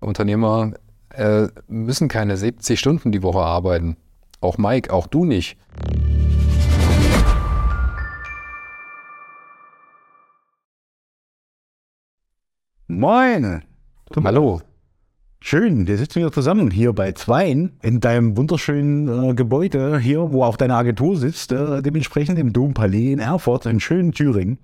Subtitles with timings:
[0.00, 0.72] Unternehmer
[1.10, 3.96] äh, müssen keine 70 Stunden die Woche arbeiten.
[4.40, 5.58] Auch Mike, auch du nicht.
[12.86, 13.62] Moin.
[14.24, 14.60] Hallo.
[15.42, 20.44] Schön, wir sitzen wieder zusammen hier bei Zweien in deinem wunderschönen äh, Gebäude hier, wo
[20.44, 24.58] auch deine Agentur sitzt, äh, dementsprechend im Dompalais in Erfurt, in schönen Thüringen.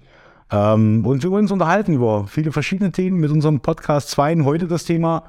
[0.50, 4.44] Ähm, und wir wollen uns unterhalten über viele verschiedene Themen mit unserem Podcast Zweien.
[4.44, 5.24] Heute das Thema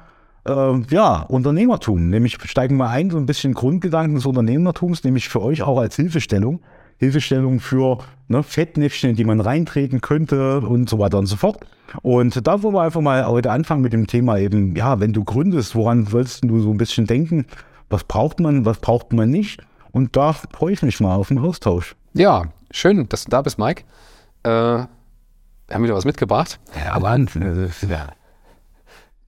[0.46, 2.08] äh, ja, Unternehmertum.
[2.08, 5.96] Nämlich steigen wir ein, so ein bisschen Grundgedanken des Unternehmertums, nämlich für euch auch als
[5.96, 6.60] Hilfestellung.
[6.98, 11.60] Hilfestellung für ne, Fettnäpfchen, die man reintreten könnte und so weiter und so fort.
[12.02, 15.24] Und da wollen wir einfach mal heute anfangen mit dem Thema eben, ja, wenn du
[15.24, 17.46] gründest, woran sollst du so ein bisschen denken?
[17.88, 19.62] Was braucht man, was braucht man nicht?
[19.92, 21.94] Und da freue ich mich mal auf den Austausch.
[22.14, 23.84] Ja, schön, dass du da bist, Mike.
[24.42, 24.84] Äh,
[25.68, 26.58] wir haben wieder was mitgebracht.
[26.74, 27.70] Ja, Wahnsinn.
[27.88, 28.08] Ja.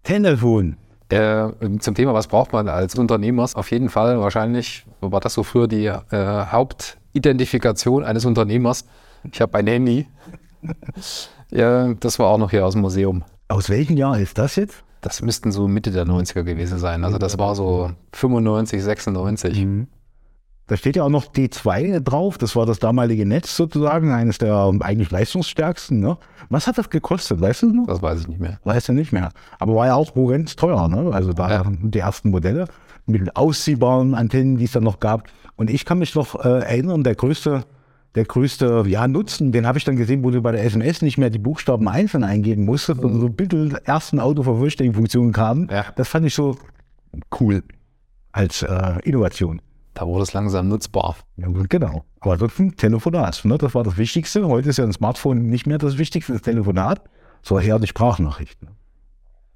[0.02, 0.76] Telefon.
[1.10, 1.48] Äh,
[1.80, 3.46] zum Thema, was braucht man als Unternehmer?
[3.54, 8.86] Auf jeden Fall wahrscheinlich, war das so früher die äh, Hauptidentifikation eines Unternehmers.
[9.30, 10.06] Ich habe ein Handy.
[11.50, 13.22] ja, das war auch noch hier aus dem Museum.
[13.48, 14.82] Aus welchem Jahr ist das jetzt?
[15.02, 17.04] Das müssten so Mitte der 90er gewesen sein.
[17.04, 19.64] Also das war so 95, 96.
[19.64, 19.88] Mhm.
[20.70, 22.38] Da steht ja auch noch D2 drauf.
[22.38, 25.98] Das war das damalige Netz sozusagen, eines der eigentlich leistungsstärksten.
[25.98, 26.16] Ne?
[26.48, 27.40] Was hat das gekostet?
[27.40, 27.88] Weißt du noch?
[27.88, 28.60] Das weiß ich nicht mehr.
[28.62, 29.30] Weißt du nicht mehr.
[29.58, 30.86] Aber war ja auch horrend teuer.
[30.86, 31.10] Ne?
[31.12, 31.64] Also da Ja.
[31.66, 32.66] die ersten Modelle
[33.06, 35.24] mit ausziehbaren Antennen, die es dann noch gab.
[35.56, 37.64] Und ich kann mich noch äh, erinnern, der größte,
[38.14, 41.18] der größte ja, Nutzen, den habe ich dann gesehen, wo du bei der SMS nicht
[41.18, 45.68] mehr die Buchstaben einzeln eingeben musstest, sondern so bitte ersten Autovervollständigungsfunktionen kamen.
[45.68, 45.86] Ja.
[45.96, 46.56] Das fand ich so
[47.40, 47.64] cool
[48.30, 49.60] als äh, Innovation.
[49.94, 51.16] Da wurde es langsam nutzbar.
[51.36, 52.04] Ja, gut, genau.
[52.20, 53.44] Aber das ist ein Telefonat.
[53.44, 53.58] Ne?
[53.58, 54.46] Das war das Wichtigste.
[54.46, 57.02] Heute ist ja ein Smartphone nicht mehr das Wichtigste, das Telefonat,
[57.42, 58.68] sondern eher die Sprachnachrichten.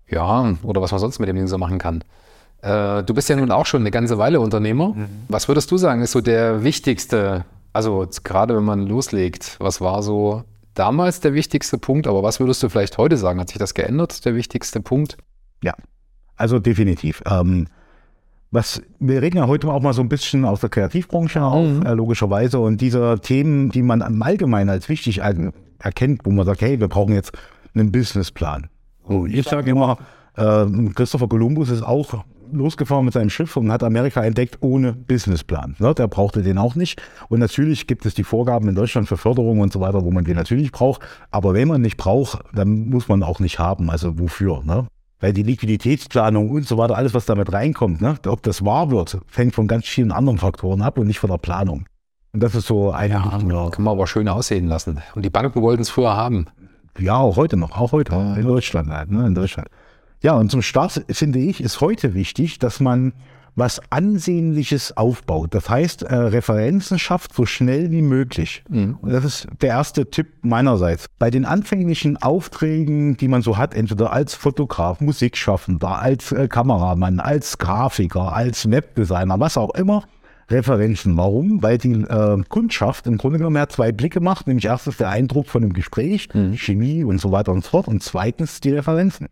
[0.09, 2.03] Ja, oder was man sonst mit dem Ding so machen kann.
[2.63, 4.95] Äh, du bist ja nun auch schon eine ganze Weile Unternehmer.
[5.29, 10.03] Was würdest du sagen, ist so der wichtigste, also gerade wenn man loslegt, was war
[10.03, 10.45] so
[10.75, 13.41] damals der wichtigste Punkt, aber was würdest du vielleicht heute sagen?
[13.41, 15.17] Hat sich das geändert, der wichtigste Punkt?
[15.63, 15.75] Ja,
[16.37, 17.23] also definitiv.
[17.27, 17.69] Ähm,
[18.55, 21.83] was, wir reden ja heute auch mal so ein bisschen aus der Kreativbranche auf, Mhm.
[21.87, 22.59] äh, logischerweise.
[22.61, 26.81] Und diese Themen, die man im Allgemeinen als wichtig er- erkennt, wo man sagt, hey,
[26.81, 27.33] wir brauchen jetzt
[27.75, 28.69] einen Businessplan.
[29.09, 29.99] So, ich sage immer,
[30.37, 35.75] äh, Christopher Columbus ist auch losgefahren mit seinem Schiff und hat Amerika entdeckt ohne Businessplan.
[35.81, 35.93] Ne?
[35.95, 37.03] Der brauchte den auch nicht.
[37.29, 40.25] Und natürlich gibt es die Vorgaben in Deutschland für Förderung und so weiter, wo man
[40.25, 41.03] den natürlich braucht.
[41.33, 43.91] Aber wenn man nicht braucht, dann muss man auch nicht haben.
[43.91, 44.63] Also wofür?
[44.65, 44.87] Ne?
[45.25, 48.17] Weil die Liquiditätsplanung und so weiter, alles, was damit reinkommt, ne?
[48.27, 51.39] ob das wahr wird, hängt von ganz vielen anderen Faktoren ab und nicht von der
[51.39, 51.87] Planung.
[52.35, 53.49] Und das ist so ein, ja, Kann
[53.85, 55.01] man aber schön aussehen lassen.
[55.15, 56.49] Und die Banken wollten es früher haben.
[56.99, 59.27] ja, auch heute noch, auch heute, in Deutschland halt, ne?
[59.27, 59.69] in Deutschland.
[60.23, 63.15] Ja, und zum Start finde ich, ist heute wichtig, dass man
[63.57, 65.55] was Ansehnliches aufbaut.
[65.55, 68.65] Das heißt, äh, Referenzen schafft so schnell wie möglich.
[69.01, 71.07] Und das ist der erste Tipp meinerseits.
[71.19, 77.21] Bei den anfänglichen Aufträgen, die man so hat, entweder als Fotograf, Musikschaffender, als äh, Kameramann,
[77.21, 80.05] als Grafiker, als Webdesigner, was auch immer,
[80.51, 81.17] Referenzen.
[81.17, 81.63] Warum?
[81.63, 85.47] Weil die äh, Kundschaft im Grunde genommen ja zwei Blicke macht, nämlich erstens der Eindruck
[85.47, 89.29] von dem Gespräch, Chemie und so weiter und so fort und zweitens die Referenzen.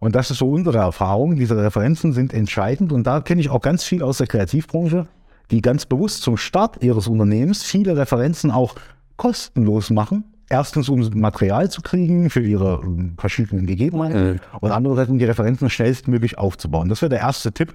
[0.00, 1.36] Und das ist so unsere Erfahrung.
[1.36, 5.06] Diese Referenzen sind entscheidend und da kenne ich auch ganz viel aus der Kreativbranche,
[5.50, 8.74] die ganz bewusst zum Start ihres Unternehmens viele Referenzen auch
[9.16, 10.24] kostenlos machen.
[10.50, 15.68] Erstens, um Material zu kriegen für ihre ähm, verschiedenen Gegebenheiten und andererseits, um die Referenzen
[15.68, 16.88] schnellstmöglich aufzubauen.
[16.88, 17.74] Das wäre der erste Tipp.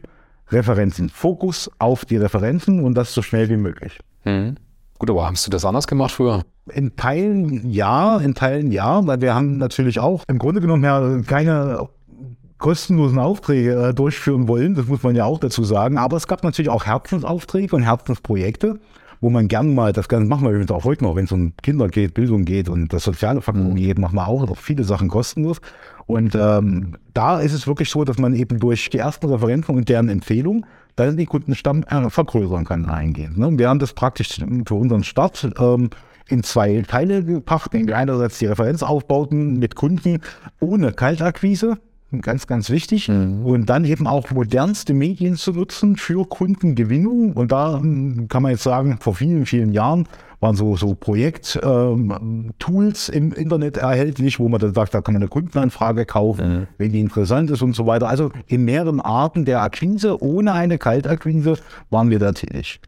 [0.50, 1.10] Referenzen.
[1.10, 4.00] Fokus auf die Referenzen und das so schnell wie möglich.
[4.26, 4.56] Mhm.
[5.00, 6.44] Gut, aber hast du das anders gemacht früher?
[6.72, 11.22] In Teilen ja, in Teilen ja, weil wir haben natürlich auch im Grunde genommen ja
[11.26, 11.90] keine
[12.64, 16.46] kostenlosen Aufträge äh, durchführen wollen, das muss man ja auch dazu sagen, aber es gab
[16.46, 18.80] natürlich auch Herzensaufträge und Herzensprojekte,
[19.20, 21.52] wo man gern mal, das Ganze machen wir übrigens auch heute noch, wenn es um
[21.62, 25.10] Kinder geht, Bildung geht und das soziale Faktoren geht, machen wir auch noch viele Sachen
[25.10, 25.60] kostenlos.
[26.06, 29.90] Und ähm, da ist es wirklich so, dass man eben durch die ersten Referenzen und
[29.90, 33.38] deren Empfehlung dann den Kundenstamm äh, vergrößern kann eingehend.
[33.38, 33.48] Ne?
[33.48, 35.90] Und wir haben das praktisch für unseren Start ähm,
[36.30, 37.76] in zwei Teile gepackt.
[37.76, 40.22] Einerseits die Referenzaufbauten mit Kunden
[40.62, 41.78] ohne Kaltakquise,
[42.22, 43.10] ganz, ganz wichtig.
[43.10, 47.34] Und dann eben auch modernste Medien zu nutzen für Kundengewinnung.
[47.34, 50.08] Und da ähm, kann man jetzt sagen, vor vielen, vielen Jahren
[50.44, 55.30] waren so, so Projekt-Tools im Internet erhältlich, wo man dann sagt, da kann man eine
[55.30, 58.10] Kundenanfrage kaufen, wenn die interessant ist und so weiter.
[58.10, 61.58] Also in mehreren Arten der Akquise, ohne eine Kaltakquise,
[61.90, 62.82] waren wir da tätig.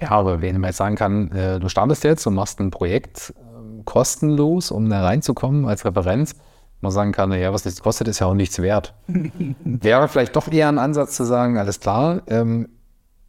[0.00, 3.32] Ja, aber wenn man jetzt sagen kann, äh, du startest jetzt und machst ein Projekt
[3.38, 6.34] ähm, kostenlos, um da reinzukommen als Referenz,
[6.82, 8.94] man sagen kann, naja, was nichts kostet, ist ja auch nichts wert.
[9.64, 12.68] Wäre vielleicht doch eher ein Ansatz zu sagen, alles klar, ähm,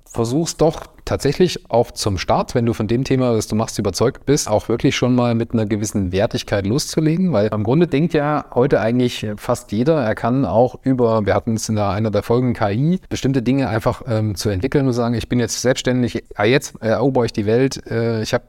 [0.05, 4.25] versuch's doch tatsächlich auch zum Start, wenn du von dem Thema, das du machst, überzeugt
[4.25, 8.45] bist, auch wirklich schon mal mit einer gewissen Wertigkeit loszulegen, weil im Grunde denkt ja
[8.53, 12.53] heute eigentlich fast jeder, er kann auch über, wir hatten es in einer der Folgen
[12.53, 16.81] KI, bestimmte Dinge einfach ähm, zu entwickeln und sagen, ich bin jetzt selbstständig, ah, jetzt
[16.81, 18.45] erober ich die Welt, äh, ich habe,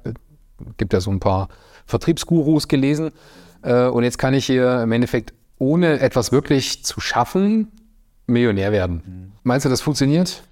[0.77, 1.49] gibt ja so ein paar
[1.87, 3.11] Vertriebsgurus gelesen
[3.65, 7.73] äh, und jetzt kann ich hier im Endeffekt ohne etwas wirklich zu schaffen,
[8.27, 9.03] Millionär werden.
[9.05, 9.33] Mhm.
[9.43, 10.43] Meinst du, das funktioniert?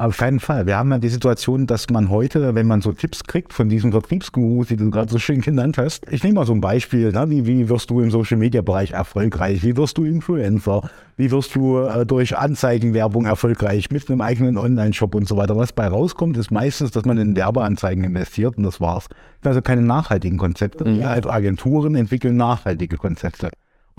[0.00, 0.64] Auf keinen Fall.
[0.64, 3.92] Wir haben ja die Situation, dass man heute, wenn man so Tipps kriegt von diesen
[3.92, 7.28] Vertriebsgurus, die du gerade so schön genannt hast, ich nehme mal so ein Beispiel, ne?
[7.28, 10.88] wie, wie wirst du im Social-Media-Bereich erfolgreich, wie wirst du Influencer,
[11.18, 15.54] wie wirst du äh, durch Anzeigenwerbung erfolgreich mit einem eigenen Online-Shop und so weiter.
[15.58, 19.06] Was bei rauskommt, ist meistens, dass man in Werbeanzeigen investiert und das war's.
[19.44, 20.88] Also keine nachhaltigen Konzepte.
[20.88, 21.00] Mhm.
[21.00, 23.50] Ja, Agenturen entwickeln nachhaltige Konzepte.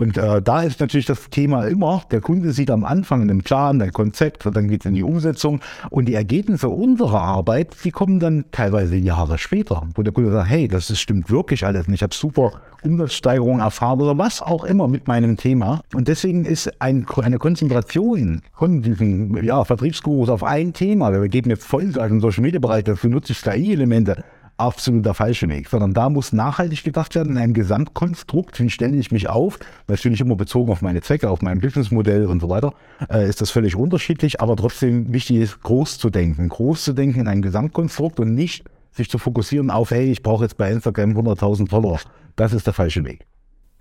[0.01, 3.80] Und äh, da ist natürlich das Thema immer, der Kunde sieht am Anfang einen Plan,
[3.80, 5.59] ein Konzept, und dann geht es in die Umsetzung.
[5.92, 10.50] Und die Ergebnisse unserer Arbeit, die kommen dann teilweise Jahre später, wo der Kunde sagt,
[10.50, 14.63] hey, das ist, stimmt wirklich alles und ich habe super Umsatzsteigerung erfahren oder was auch
[14.63, 15.81] immer mit meinem Thema.
[15.94, 21.51] Und deswegen ist ein, eine Konzentration von diesen ja, Vertriebsgurus auf ein Thema, wir geben
[21.51, 24.24] jetzt Vollgas im Social Media Bereich, dafür nutze ich KI-Elemente,
[24.62, 28.60] absolut der falsche Weg, sondern da muss nachhaltig gedacht werden in einem Gesamtkonstrukt.
[28.60, 29.60] Wie stelle ich mich auf?
[29.88, 32.74] Natürlich immer bezogen auf meine Zwecke, auf mein Businessmodell und so weiter,
[33.10, 36.48] äh, ist das völlig unterschiedlich, aber trotzdem wichtig ist, groß zu denken.
[36.48, 40.44] Groß zu denken in einem Gesamtkonstrukt und nicht sich zu fokussieren auf, hey, ich brauche
[40.44, 42.00] jetzt bei Instagram 100.000 Follower.
[42.36, 43.25] Das ist der falsche Weg.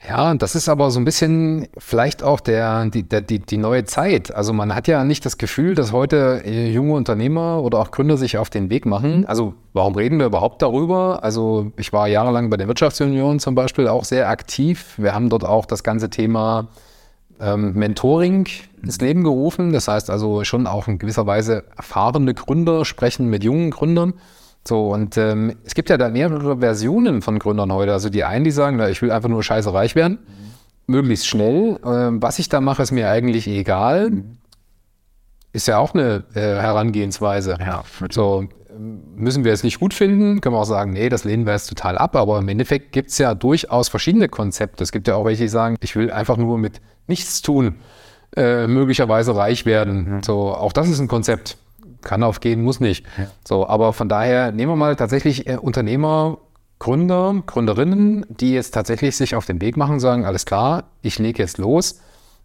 [0.09, 4.35] Ja, das ist aber so ein bisschen vielleicht auch der, die, die, die neue Zeit.
[4.35, 8.17] Also man hat ja nicht das Gefühl, dass heute äh, junge Unternehmer oder auch Gründer
[8.17, 9.27] sich auf den Weg machen.
[9.27, 11.23] Also warum reden wir überhaupt darüber?
[11.23, 14.95] Also ich war jahrelang bei der Wirtschaftsunion zum Beispiel auch sehr aktiv.
[14.97, 16.69] Wir haben dort auch das ganze Thema
[17.39, 18.49] ähm, Mentoring
[18.83, 19.75] ins Leben gerufen.
[19.75, 24.15] Das heißt also schon auch in gewisser Weise erfahrene Gründer sprechen mit jungen Gründern.
[24.67, 27.93] So, und ähm, es gibt ja da mehrere Versionen von Gründern heute.
[27.93, 30.19] Also die einen, die sagen, na, ich will einfach nur scheiße reich werden,
[30.87, 30.95] mhm.
[30.95, 31.79] möglichst schnell.
[31.85, 34.11] Ähm, was ich da mache, ist mir eigentlich egal.
[34.11, 34.37] Mhm.
[35.53, 37.57] Ist ja auch eine äh, Herangehensweise.
[37.59, 38.49] Ja, so,
[38.79, 41.69] müssen wir es nicht gut finden, können wir auch sagen, nee, das lehnen wir jetzt
[41.69, 42.17] total ab.
[42.17, 44.85] Aber im Endeffekt gibt es ja durchaus verschiedene Konzepte.
[44.85, 47.77] Es gibt ja auch welche, die sagen, ich will einfach nur mit nichts tun,
[48.37, 50.17] äh, möglicherweise reich werden.
[50.17, 50.23] Mhm.
[50.23, 51.57] So, auch das ist ein Konzept
[52.03, 53.07] kann aufgehen, muss nicht.
[53.19, 53.27] Ja.
[53.47, 56.39] So, aber von daher nehmen wir mal tatsächlich äh, Unternehmer,
[56.79, 61.43] Gründer, Gründerinnen, die jetzt tatsächlich sich auf den Weg machen, sagen, alles klar, ich lege
[61.43, 62.01] jetzt los.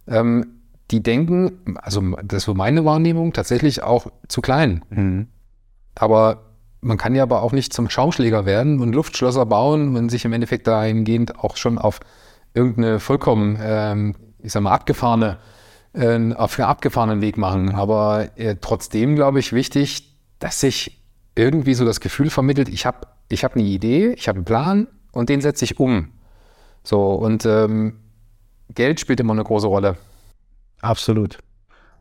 [0.06, 0.56] Ähm,
[0.90, 4.84] die denken, also das ist so meine Wahrnehmung, tatsächlich auch zu klein.
[4.90, 5.28] Mhm.
[5.94, 6.42] Aber
[6.80, 10.32] man kann ja aber auch nicht zum Schaumschläger werden und Luftschlösser bauen und sich im
[10.32, 12.00] Endeffekt dahingehend auch schon auf
[12.54, 15.38] irgendeine vollkommen, ähm, ich sag mal, abgefahrene
[15.96, 17.74] einen abgefahrenen Weg machen.
[17.74, 21.00] Aber äh, trotzdem, glaube ich, wichtig, dass sich
[21.34, 24.88] irgendwie so das Gefühl vermittelt, ich habe ich hab eine Idee, ich habe einen Plan
[25.12, 26.12] und den setze ich um.
[26.82, 28.00] So, und ähm,
[28.74, 29.96] Geld spielt immer eine große Rolle.
[30.80, 31.38] Absolut.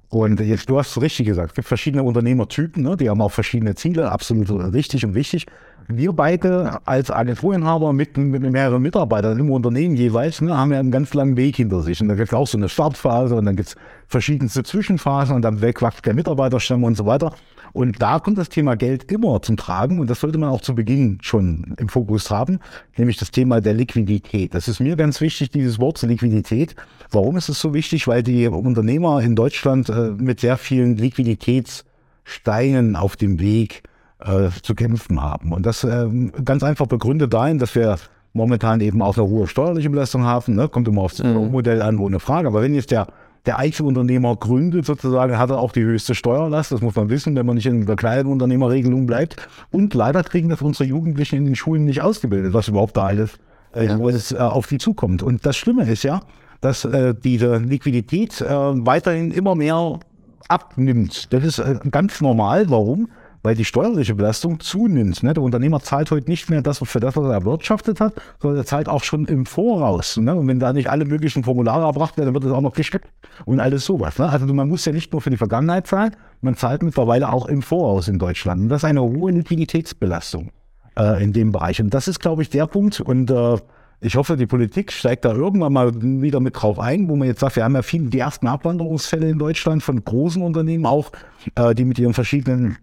[0.10, 2.96] Und jetzt, du hast es richtig gesagt, es gibt verschiedene Unternehmertypen, ne?
[2.96, 5.48] die haben auch verschiedene Ziele, absolut richtig und wichtig.
[5.88, 10.90] Wir beide als Agenturinhaber mit, mit mehreren Mitarbeitern im Unternehmen jeweils ne, haben ja einen
[10.90, 12.02] ganz langen Weg hinter sich.
[12.02, 13.76] Und da gibt es auch so eine Startphase und dann gibt es
[14.08, 17.36] verschiedenste Zwischenphasen und dann wächst der Mitarbeiterstamm und so weiter.
[17.74, 20.74] Und da kommt das Thema Geld immer zum Tragen und das sollte man auch zu
[20.74, 22.60] Beginn schon im Fokus haben,
[22.98, 24.56] nämlich das Thema der Liquidität.
[24.56, 26.76] Das ist mir ganz wichtig, dieses Wort Liquidität.
[27.12, 28.08] Warum ist es so wichtig?
[28.08, 33.84] Weil die Unternehmer in Deutschland äh, mit sehr vielen Liquiditätssteinen auf dem Weg
[34.20, 35.52] äh, zu kämpfen haben.
[35.52, 36.08] Und das äh,
[36.44, 37.98] ganz einfach begründet dahin, dass wir
[38.34, 40.56] momentan eben auch eine hohe steuerliche Belastung haben.
[40.56, 40.68] Ne?
[40.68, 41.52] Kommt immer aufs mhm.
[41.52, 42.48] Modell an, ohne Frage.
[42.48, 43.08] Aber wenn jetzt der
[43.46, 46.72] der Einzelunternehmer gründet sozusagen, hat er auch die höchste Steuerlast.
[46.72, 49.48] Das muss man wissen, wenn man nicht in der kleinen Unternehmerregelung bleibt.
[49.72, 53.38] Und leider kriegen das unsere Jugendlichen in den Schulen nicht ausgebildet, was überhaupt da alles
[53.76, 54.00] äh, ja.
[54.00, 55.22] äh, auf die zukommt.
[55.22, 56.22] Und das Schlimme ist ja,
[56.62, 60.00] dass äh, diese Liquidität äh, weiterhin immer mehr
[60.48, 61.32] abnimmt.
[61.34, 62.70] Das ist äh, ganz normal.
[62.70, 63.10] Warum?
[63.46, 65.22] Weil die steuerliche Belastung zunimmt.
[65.22, 65.36] Ne?
[65.36, 68.66] Der Unternehmer zahlt heute nicht mehr das für das, was er erwirtschaftet hat, sondern er
[68.66, 70.18] zahlt auch schon im Voraus.
[70.18, 70.34] Ne?
[70.34, 73.08] Und wenn da nicht alle möglichen Formulare erbracht werden, dann wird es auch noch gesteckt
[73.46, 74.18] und alles sowas.
[74.18, 74.28] Ne?
[74.28, 77.62] Also man muss ja nicht nur für die Vergangenheit zahlen, man zahlt mittlerweile auch im
[77.62, 78.64] Voraus in Deutschland.
[78.64, 80.50] Und das ist eine hohe Liquiditätsbelastung
[80.98, 81.80] äh, in dem Bereich.
[81.80, 83.00] Und das ist, glaube ich, der Punkt.
[83.00, 83.58] Und äh,
[84.02, 87.42] ich hoffe, die Politik steigt da irgendwann mal wieder mit drauf ein, wo man jetzt
[87.42, 91.12] sagt, wir haben ja viele die ersten Abwanderungsfälle in Deutschland von großen Unternehmen auch,
[91.54, 92.78] äh, die mit ihren verschiedenen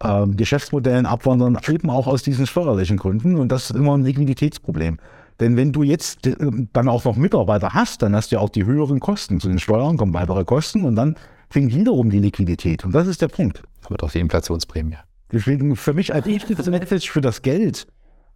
[0.00, 3.36] äh, Geschäftsmodellen abwandern, eben auch aus diesen steuerlichen Gründen.
[3.36, 4.98] Und das ist immer ein Liquiditätsproblem.
[5.40, 6.36] Denn wenn du jetzt äh,
[6.72, 9.40] dann auch noch Mitarbeiter hast, dann hast du ja auch die höheren Kosten.
[9.40, 11.16] Zu den Steuern kommen weitere Kosten und dann
[11.50, 12.84] fängt wiederum die Liquidität.
[12.84, 13.62] Und das ist der Punkt.
[13.84, 14.96] Aber doch die Inflationsprämie.
[15.32, 17.86] Deswegen für mich als Message für das Geld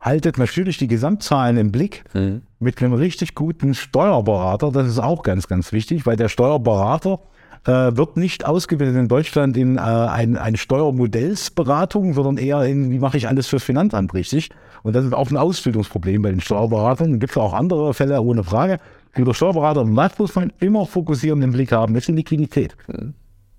[0.00, 2.42] haltet natürlich die Gesamtzahlen im Blick Mhm.
[2.58, 4.70] mit einem richtig guten Steuerberater.
[4.70, 7.20] Das ist auch ganz, ganz wichtig, weil der Steuerberater
[7.66, 12.98] äh, wird nicht ausgebildet in Deutschland in äh, ein, eine Steuermodellsberatung, sondern eher in, wie
[12.98, 14.50] mache ich alles fürs Finanzamt richtig.
[14.82, 17.18] Und das ist auch ein Ausbildungsproblem bei den Steuerberatern.
[17.18, 18.78] Gibt es auch andere Fälle, ohne Frage.
[19.16, 22.76] Den Steuerberater, was muss man immer fokussieren im Blick haben, ist die Liquidität.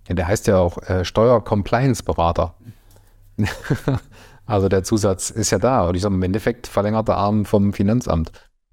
[0.08, 2.56] Ja, der heißt ja auch äh, Steuer-Compliance-Berater.
[4.46, 5.88] also der Zusatz ist ja da.
[5.88, 8.32] Und ich sage im Endeffekt verlängerter Arm vom Finanzamt.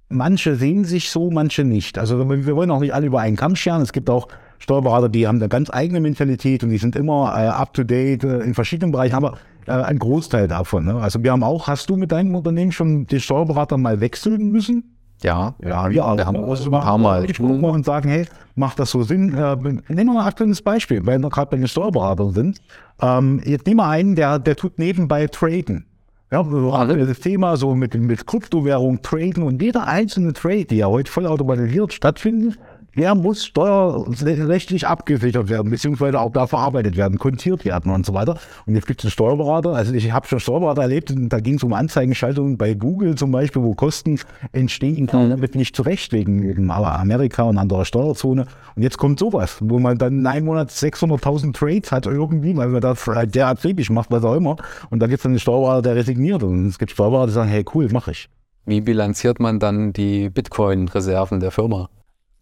[0.08, 1.98] Manche sehen sich so, manche nicht.
[1.98, 3.82] Also wir wollen auch nicht alle über einen Kamm scheren.
[3.82, 7.48] Es gibt auch Steuerberater, die haben eine ganz eigene Mentalität und die sind immer äh,
[7.48, 10.84] up to date äh, in verschiedenen Bereichen, aber äh, ein Großteil davon.
[10.84, 10.96] Ne?
[10.96, 14.96] Also wir haben auch, hast du mit deinem Unternehmen schon den Steuerberater mal wechseln müssen?
[15.22, 16.16] Ja, Ja, wir, auch.
[16.16, 17.26] wir haben also ein paar Mal.
[17.26, 19.34] gesprochen und sagen, hey, macht das so Sinn?
[19.34, 22.60] Äh, nehmen wir mal ein aktuelles Beispiel, weil wir gerade bei den Steuerberatern sind.
[23.00, 25.86] Ähm, jetzt nehmen wir einen, der, der tut nebenbei traden.
[26.30, 30.86] Ja, so das Thema so mit, mit Kryptowährung traden und jeder einzelne Trade, die ja
[30.86, 32.58] heute vollautomatisiert stattfindet,
[32.96, 38.38] der muss steuerrechtlich abgesichert werden, beziehungsweise auch da verarbeitet werden, kontiert werden und so weiter.
[38.64, 41.56] Und jetzt gibt es einen Steuerberater, also ich habe schon Steuerberater erlebt, und da ging
[41.56, 44.18] es um Anzeigenschaltungen bei Google zum Beispiel, wo Kosten
[44.52, 48.46] entstehen, kann damit nicht zurecht wegen, wegen Amerika und anderer Steuerzone.
[48.74, 52.68] Und jetzt kommt sowas, wo man dann in einem Monat 600.000 Trades hat irgendwie, weil
[52.68, 54.56] man das halt derart akribisch macht, was auch immer.
[54.90, 56.42] Und da gibt es dann einen Steuerberater, der resigniert.
[56.42, 58.28] Und es gibt Steuerberater, die sagen, hey cool, mache ich.
[58.64, 61.88] Wie bilanziert man dann die Bitcoin-Reserven der Firma?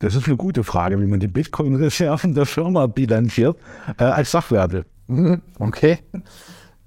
[0.05, 3.57] Das ist eine gute Frage, wie man die Bitcoin-Reserven der Firma bilanziert
[3.99, 4.85] äh, als Sachwerte.
[5.07, 5.99] Mhm, Okay.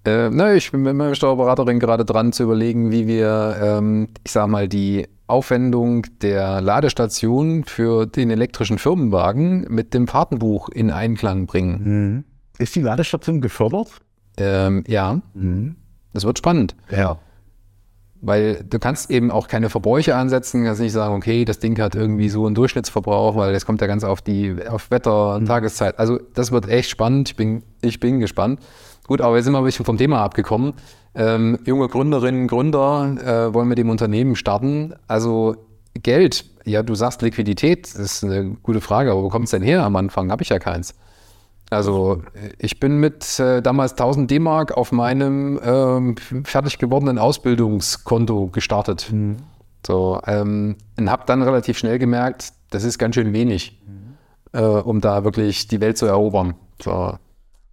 [0.06, 4.32] Äh, na, ich bin mit meiner Steuerberaterin gerade dran zu überlegen, wie wir, ähm, ich
[4.32, 11.48] sag mal, die Aufwendung der Ladestation für den elektrischen Firmenwagen mit dem Fahrtenbuch in Einklang
[11.48, 12.24] bringen.
[12.60, 13.90] Ist die Ladestation gefördert?
[14.38, 15.20] Ähm, ja,
[16.14, 16.76] das wird spannend.
[16.92, 17.18] Ja.
[18.28, 21.96] Weil du kannst eben auch keine Verbräuche ansetzen, kannst nicht sagen, okay, das Ding hat
[21.96, 25.98] irgendwie so einen Durchschnittsverbrauch, weil das kommt ja ganz auf die, auf Wetter, Tageszeit.
[25.98, 27.30] Also das wird echt spannend.
[27.30, 28.60] Ich bin, ich bin gespannt.
[29.08, 30.74] Gut, aber wir sind mal ein bisschen vom Thema abgekommen.
[31.16, 33.16] Ähm, junge Gründerinnen, Gründer
[33.50, 34.94] äh, wollen mit dem Unternehmen starten.
[35.08, 35.56] Also
[35.94, 39.64] Geld, ja, du sagst Liquidität, das ist eine gute Frage, aber wo kommt es denn
[39.64, 39.84] her?
[39.84, 40.96] Am Anfang habe ich ja keins.
[41.70, 42.22] Also
[42.60, 49.12] ich bin mit äh, damals 1000 D-Mark auf meinem ähm, fertig gewordenen Ausbildungskonto gestartet.
[49.86, 53.82] So, ähm, und habe dann relativ schnell gemerkt, das ist ganz schön wenig,
[54.54, 56.56] äh, um da wirklich die Welt zu erobern.
[56.82, 57.18] So,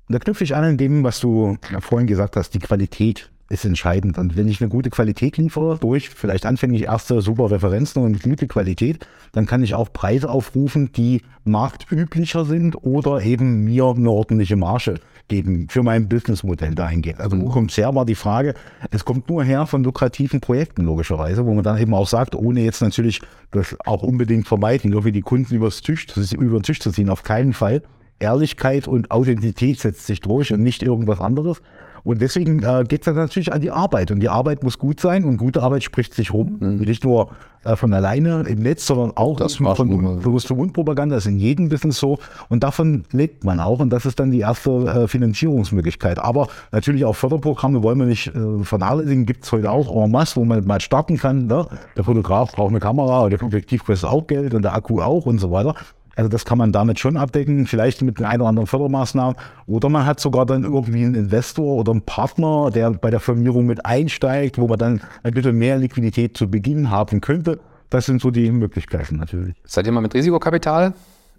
[0.08, 4.18] Da knüpfe ich an in dem, was du vorhin gesagt hast, die Qualität ist entscheidend.
[4.18, 8.46] Und wenn ich eine gute Qualität liefere, durch vielleicht anfänglich erste super Referenzen und gute
[8.46, 14.56] Qualität, dann kann ich auch Preise aufrufen, die marktüblicher sind oder eben mir eine ordentliche
[14.56, 14.96] Marge
[15.28, 17.20] geben für mein Businessmodell dahingehend.
[17.20, 18.54] Also wo kommt es her, war die Frage.
[18.90, 22.60] Es kommt nur her von lukrativen Projekten logischerweise, wo man dann eben auch sagt, ohne
[22.60, 26.06] jetzt natürlich das auch unbedingt vermeiden, nur wie die Kunden übers Tisch,
[26.38, 27.82] über den Tisch zu ziehen, auf keinen Fall.
[28.18, 31.62] Ehrlichkeit und Authentizität setzt sich durch und nicht irgendwas anderes.
[32.04, 34.10] Und deswegen äh, geht es dann natürlich an die Arbeit.
[34.10, 36.58] Und die Arbeit muss gut sein und gute Arbeit spricht sich rum.
[36.60, 37.30] Nicht nur
[37.64, 39.86] äh, von alleine im Netz, sondern auch Das von so.
[40.22, 41.16] Bewusst-Mund-Propaganda.
[41.16, 42.18] Das ist in jedem Business so.
[42.50, 43.80] Und davon lebt man auch.
[43.80, 46.18] Und das ist dann die erste äh, Finanzierungsmöglichkeit.
[46.18, 49.24] Aber natürlich auch Förderprogramme wollen wir nicht äh, vernachlässigen.
[49.24, 51.46] Gibt es heute auch en masse, wo man mal starten kann.
[51.46, 51.66] Ne?
[51.96, 55.24] Der Fotograf braucht eine Kamera, und der Objektiv kostet auch Geld und der Akku auch
[55.24, 55.74] und so weiter.
[56.16, 59.36] Also das kann man damit schon abdecken, vielleicht mit einer oder anderen Fördermaßnahme.
[59.66, 63.66] Oder man hat sogar dann irgendwie einen Investor oder einen Partner, der bei der Firmierung
[63.66, 67.60] mit einsteigt, wo man dann ein bisschen mehr Liquidität zu Beginn haben könnte.
[67.90, 69.54] Das sind so die Möglichkeiten natürlich.
[69.64, 70.94] seid ihr mal mit Risikokapital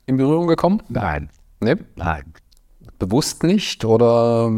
[0.06, 0.82] in Berührung gekommen?
[0.90, 1.30] Nein,
[1.62, 1.78] Ne?
[1.96, 2.24] nein.
[3.00, 4.52] Bewusst nicht oder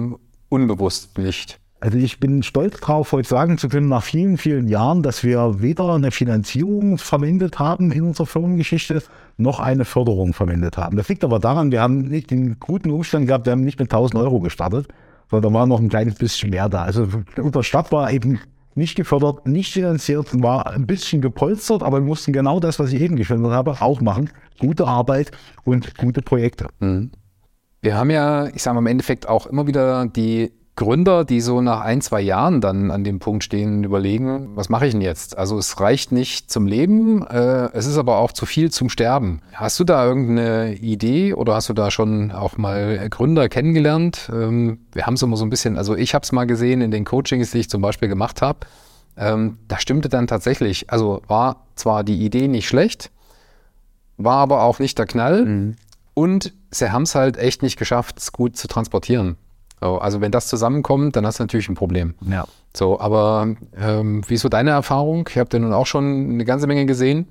[0.49, 1.59] unbewusst nicht?
[1.79, 5.61] Also ich bin stolz drauf, heute sagen zu können, nach vielen, vielen Jahren, dass wir
[5.61, 9.03] weder eine Finanzierung verwendet haben in unserer Firmengeschichte,
[9.37, 10.97] noch eine Förderung verwendet haben.
[10.97, 13.93] Das liegt aber daran, wir haben nicht den guten Umstand gehabt, wir haben nicht mit
[13.93, 14.87] 1000 Euro gestartet,
[15.29, 16.81] sondern da war noch ein kleines bisschen mehr da.
[16.81, 17.07] Also
[17.37, 18.39] unser Start war eben
[18.73, 23.01] nicht gefördert, nicht finanziert, war ein bisschen gepolstert, aber wir mussten genau das, was ich
[23.01, 24.31] eben geschildert habe, auch machen.
[24.59, 25.29] Gute Arbeit
[25.63, 26.67] und gute Projekte.
[27.81, 31.59] Wir haben ja, ich sage mal im Endeffekt auch immer wieder die Gründer, die so
[31.59, 35.01] nach ein, zwei Jahren dann an dem Punkt stehen und überlegen, was mache ich denn
[35.01, 35.37] jetzt?
[35.37, 39.41] Also es reicht nicht zum Leben, äh, es ist aber auch zu viel zum Sterben.
[39.53, 44.29] Hast du da irgendeine Idee oder hast du da schon auch mal Gründer kennengelernt?
[44.31, 46.91] Ähm, wir haben es immer so ein bisschen, also ich habe es mal gesehen in
[46.91, 48.59] den Coachings, die ich zum Beispiel gemacht habe.
[49.17, 53.09] Ähm, da stimmte dann tatsächlich, also war zwar die Idee nicht schlecht,
[54.17, 55.43] war aber auch nicht der Knall.
[55.43, 55.75] Mhm.
[56.13, 59.37] Und sie haben es halt echt nicht geschafft, es gut zu transportieren.
[59.79, 62.15] So, also wenn das zusammenkommt, dann hast du natürlich ein Problem.
[62.21, 62.45] Ja.
[62.75, 65.27] So, aber ähm, wie ist so deine Erfahrung?
[65.29, 67.27] Ich habe ja nun auch schon eine ganze Menge gesehen.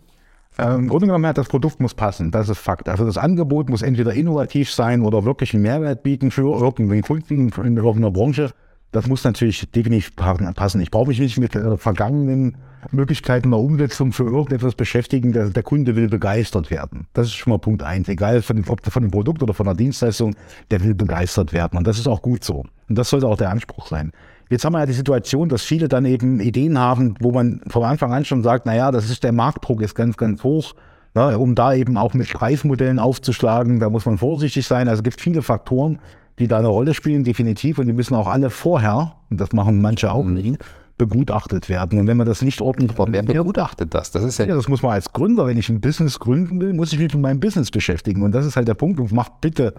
[0.59, 2.89] Ähm, Im Grunde genommen, das Produkt muss passen, das ist Fakt.
[2.89, 7.49] Also das Angebot muss entweder innovativ sein oder wirklich einen Mehrwert bieten für irgendeinen Kunden
[7.49, 8.53] in irgendeiner Branche.
[8.93, 10.81] Das muss natürlich definitiv passen.
[10.81, 12.57] Ich brauche mich nicht mit äh, vergangenen
[12.93, 15.33] Möglichkeiten der Umsetzung für irgendetwas beschäftigen.
[15.33, 17.07] Der, der, Kunde will begeistert werden.
[17.13, 18.09] Das ist schon mal Punkt eins.
[18.09, 20.35] Egal von, ob von dem Produkt oder von der Dienstleistung,
[20.71, 21.77] der will begeistert werden.
[21.77, 22.65] Und das ist auch gut so.
[22.89, 24.13] Und das sollte auch der Anspruch sein.
[24.49, 27.83] Jetzt haben wir ja die Situation, dass viele dann eben Ideen haben, wo man von
[27.83, 30.75] Anfang an schon sagt, naja, das ist der Marktdruck ist ganz, ganz hoch.
[31.17, 34.87] Ja, um da eben auch mit Preismodellen aufzuschlagen, da muss man vorsichtig sein.
[34.87, 35.99] Also es gibt viele Faktoren,
[36.39, 37.79] die da eine Rolle spielen, definitiv.
[37.79, 40.59] Und die müssen auch alle vorher, und das machen manche auch nicht,
[40.99, 41.99] begutachtet werden.
[41.99, 42.99] Und wenn man das nicht ordentlich...
[42.99, 44.11] Aber wer begutachtet das?
[44.13, 44.55] Das ist ja, ja...
[44.55, 47.23] Das muss man als Gründer, wenn ich ein Business gründen will, muss ich mich mit
[47.23, 48.23] meinem Business beschäftigen.
[48.23, 48.99] Und das ist halt der Punkt.
[48.99, 49.75] Und macht bitte,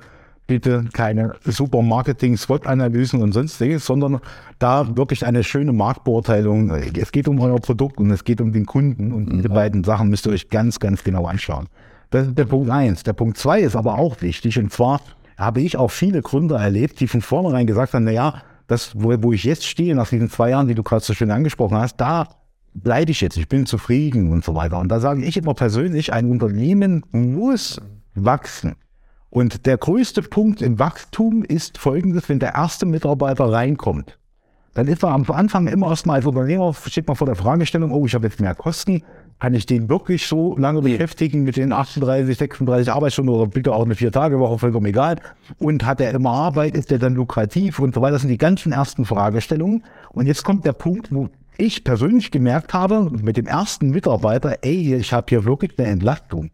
[0.46, 4.20] bitte keine super Marketing-SWOT-Analysen und sonstiges, sondern
[4.60, 6.70] da wirklich eine schöne Marktbeurteilung.
[6.70, 9.12] Es geht um euer Produkt und es geht um den Kunden.
[9.12, 11.66] Und diese beiden Sachen müsst ihr euch ganz, ganz genau anschauen.
[12.12, 13.02] Das ist der Punkt eins.
[13.02, 14.60] Der Punkt zwei ist aber auch wichtig.
[14.60, 15.02] Und zwar
[15.38, 19.16] habe ich auch viele Gründer erlebt, die von vornherein gesagt haben, na ja, das, wo,
[19.22, 21.98] wo ich jetzt stehe, nach diesen zwei Jahren, die du gerade so schön angesprochen hast,
[21.98, 22.28] da
[22.74, 24.80] bleibe ich jetzt, ich bin zufrieden und so weiter.
[24.80, 27.80] Und da sage ich immer persönlich, ein Unternehmen muss
[28.14, 28.76] wachsen.
[29.30, 34.18] Und der größte Punkt im Wachstum ist folgendes, wenn der erste Mitarbeiter reinkommt,
[34.74, 38.06] dann ist er am Anfang immer erstmal als Unternehmer, steht man vor der Fragestellung, oh,
[38.06, 39.04] ich habe jetzt mehr Kosten,
[39.40, 43.86] kann ich den wirklich so lange beschäftigen mit den 38, 36 Arbeitsstunden oder bitte auch
[43.86, 45.18] eine Vier-Tage-Woche, vollkommen egal.
[45.60, 48.14] Und hat er immer Arbeit, ist er dann lukrativ und so weiter.
[48.14, 49.84] Das sind die ganzen ersten Fragestellungen.
[50.12, 54.96] Und jetzt kommt der Punkt, wo ich persönlich gemerkt habe, mit dem ersten Mitarbeiter, ey,
[54.96, 56.50] ich habe hier wirklich eine Entlastung.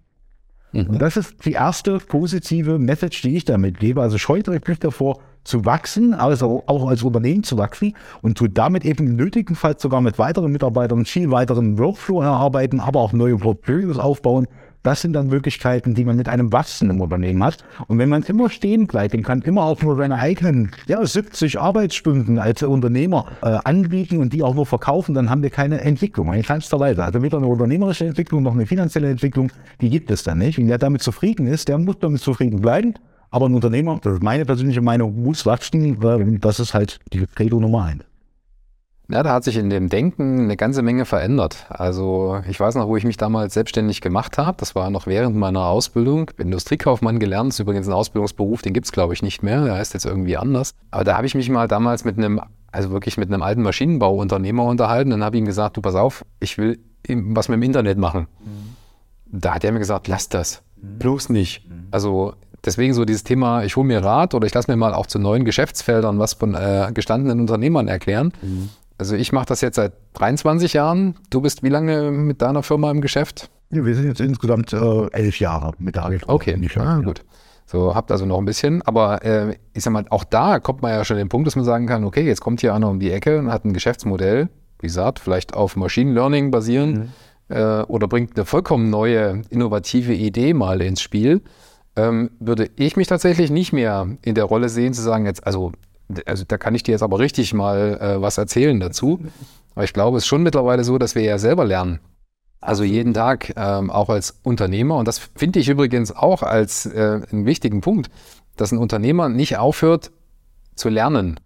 [0.74, 0.88] Mhm.
[0.90, 4.02] Und das ist die erste positive Message, die ich damit gebe.
[4.02, 8.58] Also scheut euch nicht davor, zu wachsen, also auch als Unternehmen zu wachsen und tut
[8.58, 13.98] damit eben nötigenfalls sogar mit weiteren Mitarbeitern viel weiteren Workflow erarbeiten, aber auch neue Portfolios
[13.98, 14.48] aufbauen.
[14.84, 17.64] Das sind dann Möglichkeiten, die man mit einem wachsenden Unternehmen hat.
[17.88, 21.58] Und wenn man immer stehen bleibt und kann immer auch nur seine eigenen ja, 70
[21.58, 26.30] Arbeitsstunden als Unternehmer äh, anbieten und die auch nur verkaufen, dann haben wir keine Entwicklung,
[26.30, 27.04] eine kleinster Weise.
[27.04, 30.60] Also weder eine unternehmerische Entwicklung noch eine finanzielle Entwicklung, die gibt es dann nicht.
[30.60, 32.96] Und wer damit zufrieden ist, der muss damit zufrieden bleiben.
[33.32, 37.26] Aber ein Unternehmer, das ist meine persönliche Meinung, muss wachsen, weil das ist halt die
[37.26, 38.04] Credo Nummer eins.
[39.10, 41.66] Ja, da hat sich in dem Denken eine ganze Menge verändert.
[41.70, 44.56] Also ich weiß noch, wo ich mich damals selbstständig gemacht habe.
[44.58, 46.32] Das war noch während meiner Ausbildung.
[46.38, 47.50] Industriekaufmann gelernt.
[47.50, 49.66] Das ist übrigens ein Ausbildungsberuf, den gibt es, glaube ich, nicht mehr.
[49.66, 50.74] Der heißt jetzt irgendwie anders.
[50.92, 52.40] Aber da habe ich mich mal damals mit einem,
[52.72, 55.10] also wirklich mit einem alten Maschinenbauunternehmer unterhalten.
[55.10, 58.28] Dann habe ich ihm gesagt, du pass auf, ich will was mit dem Internet machen.
[58.40, 59.40] Mhm.
[59.42, 60.64] Da hat er mir gesagt, lass das.
[60.82, 61.00] Mhm.
[61.00, 61.68] Bloß nicht.
[61.68, 61.88] Mhm.
[61.92, 62.36] Also
[62.66, 65.20] deswegen so dieses Thema, ich hole mir Rat oder ich lasse mir mal auch zu
[65.20, 68.32] neuen Geschäftsfeldern was von äh, gestandenen Unternehmern erklären.
[68.42, 68.70] Mhm.
[68.98, 71.16] Also ich mache das jetzt seit 23 Jahren.
[71.30, 73.50] Du bist wie lange mit deiner Firma im Geschäft?
[73.72, 76.30] Ja, wir sind jetzt insgesamt äh, elf Jahre mit der Agentur.
[76.30, 77.24] Okay, ah, gut.
[77.66, 78.82] So, habt also noch ein bisschen.
[78.84, 81.66] Aber äh, ich sag mal, auch da kommt man ja schon den Punkt, dass man
[81.66, 84.88] sagen kann, okay, jetzt kommt hier einer um die Ecke und hat ein Geschäftsmodell, wie
[84.88, 87.56] gesagt, vielleicht auf Machine Learning basierend mhm.
[87.56, 91.42] äh, oder bringt eine vollkommen neue, innovative Idee mal ins Spiel
[91.96, 95.72] ähm, würde ich mich tatsächlich nicht mehr in der Rolle sehen, zu sagen, jetzt, also,
[96.26, 99.20] also da kann ich dir jetzt aber richtig mal äh, was erzählen dazu.
[99.76, 102.00] Aber ich glaube, es ist schon mittlerweile so, dass wir ja selber lernen.
[102.62, 107.22] Also jeden Tag, ähm, auch als Unternehmer, und das finde ich übrigens auch als äh,
[107.30, 108.10] einen wichtigen Punkt,
[108.56, 110.12] dass ein Unternehmer nicht aufhört
[110.76, 111.40] zu lernen.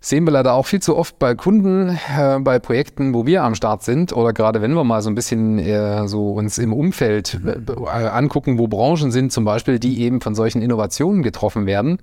[0.00, 3.56] Sehen wir leider auch viel zu oft bei Kunden, äh, bei Projekten, wo wir am
[3.56, 7.40] Start sind oder gerade wenn wir mal so ein bisschen äh, so uns im Umfeld
[7.44, 11.98] äh, angucken, wo Branchen sind zum Beispiel, die eben von solchen Innovationen getroffen werden.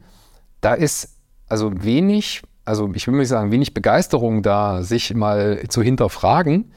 [0.60, 1.15] Da ist
[1.48, 6.72] also wenig, also ich will nicht sagen, wenig Begeisterung da, sich mal zu hinterfragen.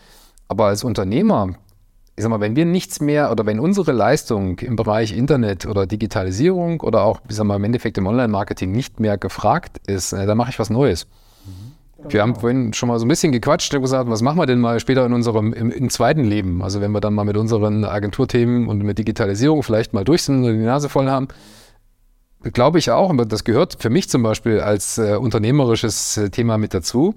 [0.49, 1.57] Aber als Unternehmer
[2.19, 5.87] ich sag mal, wenn wir nichts mehr oder wenn unsere Leistung im Bereich Internet oder
[5.87, 10.27] Digitalisierung oder auch, ich sag mal, im Endeffekt im Online-Marketing nicht mehr gefragt ist, äh,
[10.27, 11.07] dann mache ich was Neues.
[11.47, 12.11] Mhm.
[12.11, 14.59] Wir haben vorhin schon mal so ein bisschen gequatscht und gesagt, was machen wir denn
[14.59, 16.61] mal später in unserem im, im, zweiten Leben?
[16.61, 20.45] Also wenn wir dann mal mit unseren Agenturthemen und mit Digitalisierung vielleicht mal durch sind
[20.45, 21.29] und die Nase voll haben,
[22.43, 26.59] glaube ich auch, aber das gehört für mich zum Beispiel als äh, unternehmerisches äh, Thema
[26.59, 27.15] mit dazu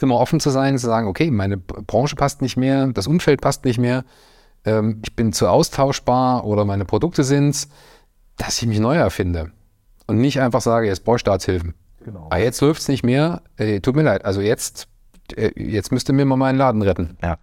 [0.00, 3.64] immer offen zu sein, zu sagen, okay, meine Branche passt nicht mehr, das Umfeld passt
[3.64, 4.04] nicht mehr,
[4.64, 7.68] ähm, ich bin zu austauschbar oder meine Produkte sind
[8.38, 9.50] dass ich mich neu erfinde.
[10.06, 11.74] Und nicht einfach sage, jetzt brauche ich Staatshilfen.
[12.04, 12.26] Genau.
[12.26, 14.88] Aber ah, jetzt läuft es nicht mehr, äh, tut mir leid, also jetzt
[15.36, 17.18] äh, jetzt müsste mir mal meinen Laden retten.
[17.22, 17.36] Ja.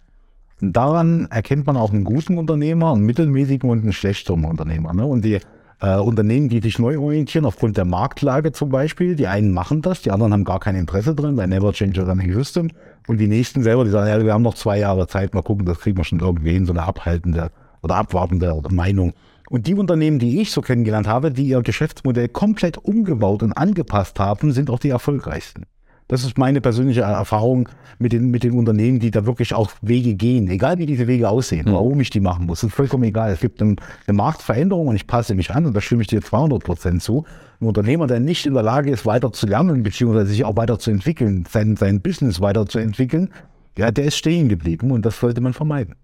[0.62, 4.94] Daran erkennt man auch einen guten Unternehmer, einen mittelmäßigen und einen schlechteren Unternehmer.
[4.94, 5.06] Ne?
[5.06, 5.40] Und die
[5.82, 10.02] äh, Unternehmen, die sich neu orientieren, aufgrund der Marktlage zum Beispiel, die einen machen das,
[10.02, 12.70] die anderen haben gar kein Interesse drin, weil Never Change a Running System.
[13.08, 15.66] Und die nächsten selber, die sagen, ja, wir haben noch zwei Jahre Zeit, mal gucken,
[15.66, 19.14] das kriegen wir schon irgendwie hin, so eine abhaltende oder abwartende Meinung.
[19.50, 24.20] Und die Unternehmen, die ich so kennengelernt habe, die ihr Geschäftsmodell komplett umgebaut und angepasst
[24.20, 25.66] haben, sind auch die erfolgreichsten.
[26.08, 30.14] Das ist meine persönliche Erfahrung mit den, mit den Unternehmen, die da wirklich auch Wege
[30.14, 31.74] gehen, egal wie diese Wege aussehen, mhm.
[31.74, 33.32] warum ich die machen muss, ist vollkommen egal.
[33.32, 36.22] Es gibt eine, eine Marktveränderung und ich passe mich an und da stimme ich dir
[36.22, 37.26] 200 Prozent zu.
[37.60, 41.46] Ein Unternehmer, der nicht in der Lage ist, weiter zu lernen, beziehungsweise sich auch weiterzuentwickeln,
[41.50, 43.34] sein, sein Business weiterzuentwickeln,
[43.78, 45.96] ja, der ist stehen geblieben und das sollte man vermeiden.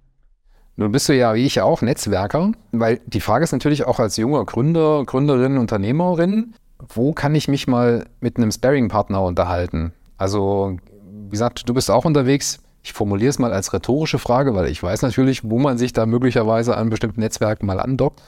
[0.78, 4.18] Nun bist du ja, wie ich auch, Netzwerker, weil die Frage ist natürlich auch als
[4.18, 6.54] junger Gründer, Gründerin, Unternehmerin,
[6.90, 9.94] wo kann ich mich mal mit einem Sparring-Partner unterhalten?
[10.18, 10.78] Also,
[11.26, 12.60] wie gesagt, du bist auch unterwegs.
[12.84, 16.06] Ich formuliere es mal als rhetorische Frage, weil ich weiß natürlich, wo man sich da
[16.06, 18.22] möglicherweise an bestimmten Netzwerken mal andockt.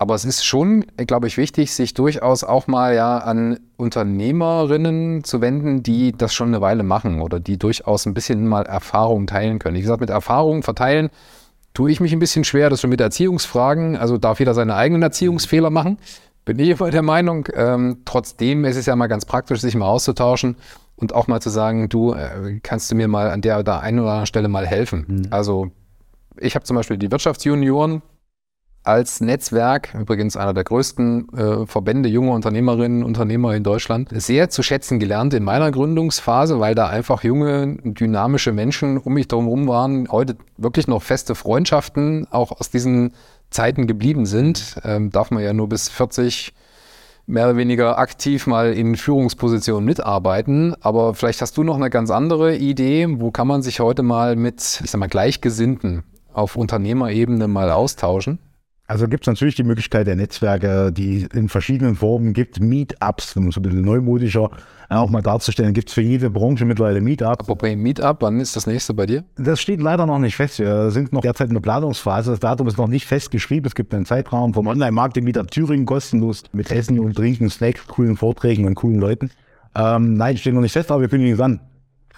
[0.00, 5.40] Aber es ist schon, glaube ich, wichtig, sich durchaus auch mal ja an Unternehmerinnen zu
[5.40, 9.58] wenden, die das schon eine Weile machen oder die durchaus ein bisschen mal Erfahrung teilen
[9.58, 9.76] können.
[9.76, 11.10] Wie gesagt, mit Erfahrungen verteilen
[11.74, 13.96] tue ich mich ein bisschen schwer, das schon mit Erziehungsfragen.
[13.96, 15.98] Also darf jeder seine eigenen Erziehungsfehler machen
[16.48, 17.46] bin ich immer der Meinung.
[17.52, 20.56] Ähm, trotzdem ist es ja mal ganz praktisch, sich mal auszutauschen
[20.96, 23.98] und auch mal zu sagen, du, äh, kannst du mir mal an der oder einen
[23.98, 25.04] oder anderen Stelle mal helfen?
[25.06, 25.26] Mhm.
[25.28, 25.70] Also
[26.38, 28.00] ich habe zum Beispiel die Wirtschaftsjunioren
[28.82, 34.48] als Netzwerk, übrigens einer der größten äh, Verbände junger Unternehmerinnen und Unternehmer in Deutschland, sehr
[34.48, 39.68] zu schätzen gelernt in meiner Gründungsphase, weil da einfach junge, dynamische Menschen um mich herum
[39.68, 43.12] waren, heute wirklich noch feste Freundschaften, auch aus diesen
[43.50, 46.52] Zeiten geblieben sind, ähm, darf man ja nur bis 40
[47.26, 50.74] mehr oder weniger aktiv mal in Führungspositionen mitarbeiten.
[50.80, 53.06] Aber vielleicht hast du noch eine ganz andere Idee.
[53.20, 58.38] Wo kann man sich heute mal mit, ich sag mal, Gleichgesinnten auf Unternehmerebene mal austauschen?
[58.88, 63.52] Also gibt es natürlich die Möglichkeit der Netzwerke, die in verschiedenen Formen gibt, Meetups, um
[63.52, 64.50] so ein bisschen neumodischer
[64.88, 67.40] auch mal darzustellen, gibt es für jede Branche mittlerweile Meetups.
[67.40, 69.24] Apropos Meetup, wann ist das nächste bei dir?
[69.36, 70.58] Das steht leider noch nicht fest.
[70.58, 72.30] Wir sind noch derzeit in der Planungsphase.
[72.30, 73.66] Das Datum ist noch nicht festgeschrieben.
[73.66, 77.86] Es gibt einen Zeitraum vom Online-Markt im Meetup Thüringen kostenlos mit Essen und Trinken, Snacks,
[77.86, 79.30] coolen Vorträgen und coolen Leuten.
[79.74, 81.60] Ähm, nein, steht noch nicht fest, aber wir kündigen es an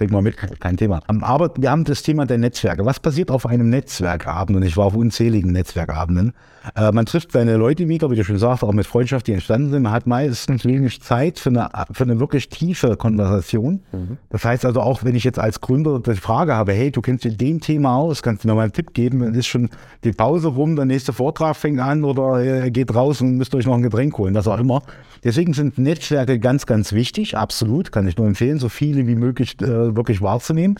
[0.00, 1.02] kriegen wir mit, kein Thema.
[1.20, 2.86] Aber wir haben das Thema der Netzwerke.
[2.86, 4.56] Was passiert auf einem Netzwerkabend?
[4.56, 6.32] Und ich war auf unzähligen Netzwerkabenden.
[6.74, 9.70] Äh, man trifft seine Leute wieder, wie du schon sagst, auch mit Freundschaft, die entstanden
[9.70, 9.82] sind.
[9.82, 13.82] Man hat meistens wenig Zeit für eine, für eine wirklich tiefe Konversation.
[13.92, 14.16] Mhm.
[14.30, 17.24] Das heißt also auch, wenn ich jetzt als Gründer die Frage habe, hey, du kennst
[17.24, 19.68] dich dem Thema aus, kannst du mir mal einen Tipp geben, dann ist schon
[20.02, 23.66] die Pause rum, der nächste Vortrag fängt an oder ihr geht raus und müsst euch
[23.66, 24.82] noch ein Getränk holen, was auch immer.
[25.22, 29.60] Deswegen sind Netzwerke ganz, ganz wichtig, absolut, kann ich nur empfehlen, so viele wie möglich
[29.60, 30.78] äh, wirklich wahrzunehmen.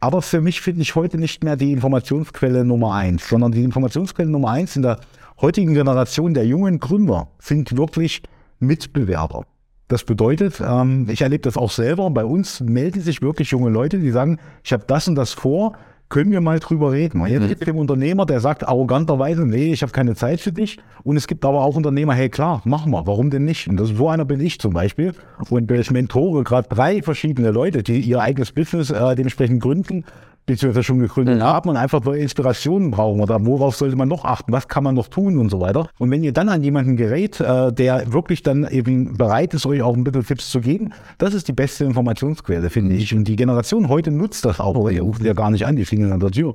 [0.00, 4.28] Aber für mich finde ich heute nicht mehr die Informationsquelle Nummer eins, sondern die Informationsquelle
[4.28, 4.98] Nummer eins in der
[5.40, 8.22] heutigen Generation der jungen Gründer sind wirklich
[8.58, 9.44] Mitbewerber.
[9.88, 13.98] Das bedeutet, ähm, ich erlebe das auch selber, bei uns melden sich wirklich junge Leute,
[13.98, 15.76] die sagen, ich habe das und das vor,
[16.12, 17.24] können wir mal drüber reden.
[17.26, 20.78] Jetzt gibt es den Unternehmer, der sagt arroganterweise, nee, ich habe keine Zeit für dich.
[21.04, 23.66] Und es gibt aber auch Unternehmer, hey klar, machen wir, warum denn nicht?
[23.66, 25.14] Und das, so einer bin ich zum Beispiel.
[25.48, 30.04] Und ich mentore gerade drei verschiedene Leute, die ihr eigenes Business äh, dementsprechend gründen
[30.46, 31.42] beziehungsweise schon gegründet mhm.
[31.42, 34.94] haben und einfach neue Inspirationen brauchen oder worauf sollte man noch achten, was kann man
[34.94, 35.88] noch tun und so weiter.
[35.98, 39.82] Und wenn ihr dann an jemanden gerät, äh, der wirklich dann eben bereit ist, euch
[39.82, 43.14] auch ein bisschen Tipps zu geben, das ist die beste Informationsquelle, finde ich.
[43.14, 45.84] Und die Generation heute nutzt das auch, aber ihr ruft ja gar nicht an, die
[45.84, 46.52] fliegen an der Tür.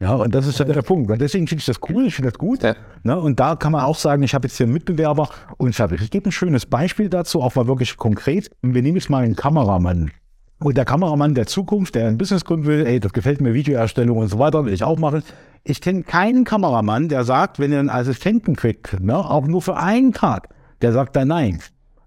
[0.00, 1.10] Ja, und das ist ja der Punkt.
[1.10, 2.62] Und deswegen finde ich das cool, ich finde das gut.
[2.62, 2.76] Ja.
[3.02, 5.80] Ne, und da kann man auch sagen, ich habe jetzt hier einen Mitbewerber und ich,
[5.80, 8.50] habe, ich gebe ein schönes Beispiel dazu, auch mal wirklich konkret.
[8.62, 10.12] Wir nehmen jetzt mal einen Kameramann.
[10.60, 14.18] Und der Kameramann der Zukunft, der ein Business gründen will, ey, das gefällt mir, Videoerstellung
[14.18, 15.22] und so weiter, will ich auch machen.
[15.62, 19.76] Ich kenne keinen Kameramann, der sagt, wenn ihr einen Assistenten kriegt, ne, auch nur für
[19.76, 20.48] einen Tag,
[20.82, 21.60] der sagt dann nein.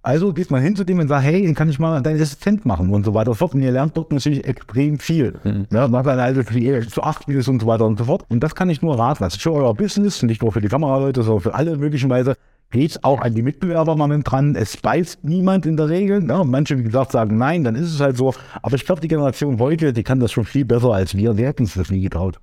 [0.04, 2.66] Also geht man hin zu dem und sagt, hey, den kann ich mal deinen Assistent
[2.66, 3.54] machen und so weiter und so fort.
[3.54, 5.36] Und ihr lernt dort natürlich extrem viel.
[5.44, 5.68] Mhm.
[5.72, 8.26] Ja, macht dann also zu acht Videos und so weiter und so fort.
[8.28, 9.24] Und das kann ich nur raten.
[9.24, 12.36] Das ist für euer Business, nicht nur für die Kameraleute, sondern für alle möglichen Weise
[12.72, 14.56] geht auch an die Mitbewerber mal mit dran.
[14.56, 16.28] Es beißt niemand in der Regel.
[16.28, 18.34] Ja, manche, wie gesagt, sagen nein, dann ist es halt so.
[18.62, 21.38] Aber ich glaube, die Generation heute, die kann das schon viel besser als wir.
[21.38, 22.40] Wir hätten uns das nie getraut.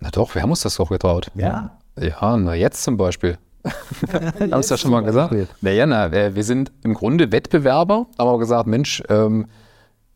[0.00, 1.30] Na doch, wir haben uns das doch getraut.
[1.34, 1.78] Ja.
[1.98, 3.38] Ja, na jetzt zum Beispiel.
[4.12, 5.34] haben es ja schon mal gesagt.
[5.60, 9.46] Naja, na, wir sind im Grunde Wettbewerber, aber gesagt, Mensch, ähm,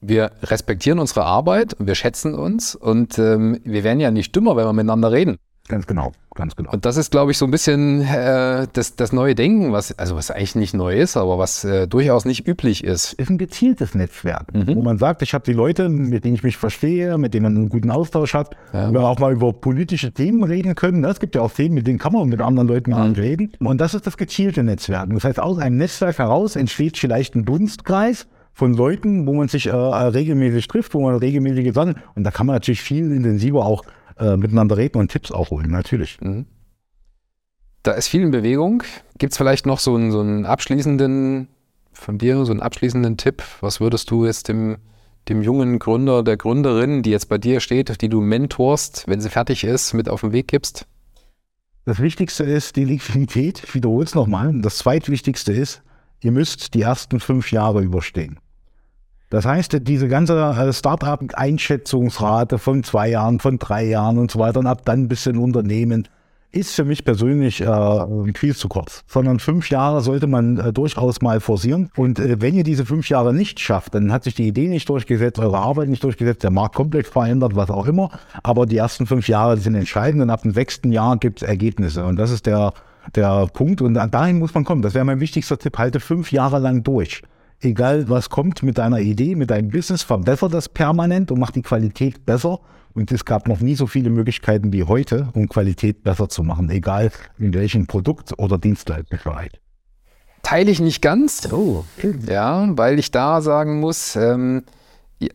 [0.00, 4.56] wir respektieren unsere Arbeit und wir schätzen uns und ähm, wir werden ja nicht dümmer,
[4.56, 5.36] wenn wir miteinander reden.
[5.72, 6.70] Ganz genau, ganz genau.
[6.70, 10.16] Und das ist, glaube ich, so ein bisschen äh, das, das neue Denken, was, also
[10.16, 13.14] was eigentlich nicht neu ist, aber was äh, durchaus nicht üblich ist.
[13.14, 14.76] Ist ein gezieltes Netzwerk, mhm.
[14.76, 17.56] wo man sagt, ich habe die Leute, mit denen ich mich verstehe, mit denen man
[17.56, 18.90] einen guten Austausch hat, ja.
[18.90, 21.00] wo wir auch mal über politische Themen reden können.
[21.00, 21.08] Ne?
[21.08, 23.12] Es gibt ja auch Themen, mit denen kann man mit anderen Leuten mhm.
[23.14, 23.52] reden.
[23.60, 25.08] Und das ist das gezielte Netzwerk.
[25.08, 29.68] Das heißt, aus einem Netzwerk heraus entsteht vielleicht ein Dunstkreis von Leuten, wo man sich
[29.68, 31.96] äh, regelmäßig trifft, wo man regelmäßig sammelt.
[32.14, 33.84] Und da kann man natürlich viel intensiver auch
[34.18, 36.20] äh, miteinander reden und Tipps auch holen, natürlich.
[36.20, 36.46] Mhm.
[37.82, 38.84] Da ist viel in Bewegung.
[39.18, 41.48] Gibt es vielleicht noch so einen, so einen abschließenden,
[41.92, 43.42] von dir, so einen abschließenden Tipp?
[43.60, 44.78] Was würdest du jetzt dem,
[45.28, 49.30] dem jungen Gründer, der Gründerin, die jetzt bei dir steht, die du mentorst, wenn sie
[49.30, 50.86] fertig ist, mit auf den Weg gibst?
[51.84, 53.64] Das Wichtigste ist die Liquidität.
[53.64, 54.52] Ich wiederhole es nochmal.
[54.60, 55.82] Das zweitwichtigste ist,
[56.20, 58.38] ihr müsst die ersten fünf Jahre überstehen.
[59.32, 64.60] Das heißt, diese ganze äh, Startup-Einschätzungsrate von zwei Jahren, von drei Jahren und so weiter
[64.60, 66.06] und ab dann ein bisschen Unternehmen
[66.50, 69.04] ist für mich persönlich äh, viel zu kurz.
[69.06, 71.90] Sondern fünf Jahre sollte man äh, durchaus mal forcieren.
[71.96, 74.86] Und äh, wenn ihr diese fünf Jahre nicht schafft, dann hat sich die Idee nicht
[74.90, 78.10] durchgesetzt, eure Arbeit nicht durchgesetzt, der Markt komplett verändert, was auch immer.
[78.42, 82.04] Aber die ersten fünf Jahre sind entscheidend und ab dem sechsten Jahr gibt es Ergebnisse.
[82.04, 82.74] Und das ist der,
[83.16, 83.80] der Punkt.
[83.80, 84.82] Und dahin muss man kommen.
[84.82, 85.78] Das wäre mein wichtigster Tipp.
[85.78, 87.22] Halte fünf Jahre lang durch
[87.62, 91.62] egal was kommt mit deiner Idee, mit deinem Business, verbessere das permanent und mach die
[91.62, 92.60] Qualität besser.
[92.94, 96.68] Und es gab noch nie so viele Möglichkeiten wie heute, um Qualität besser zu machen,
[96.68, 99.52] egal in welchem Produkt oder Dienstleistungsbereich.
[100.42, 101.50] Teile ich nicht ganz.
[101.52, 101.84] Oh.
[102.26, 104.64] Ja, weil ich da sagen muss, ähm,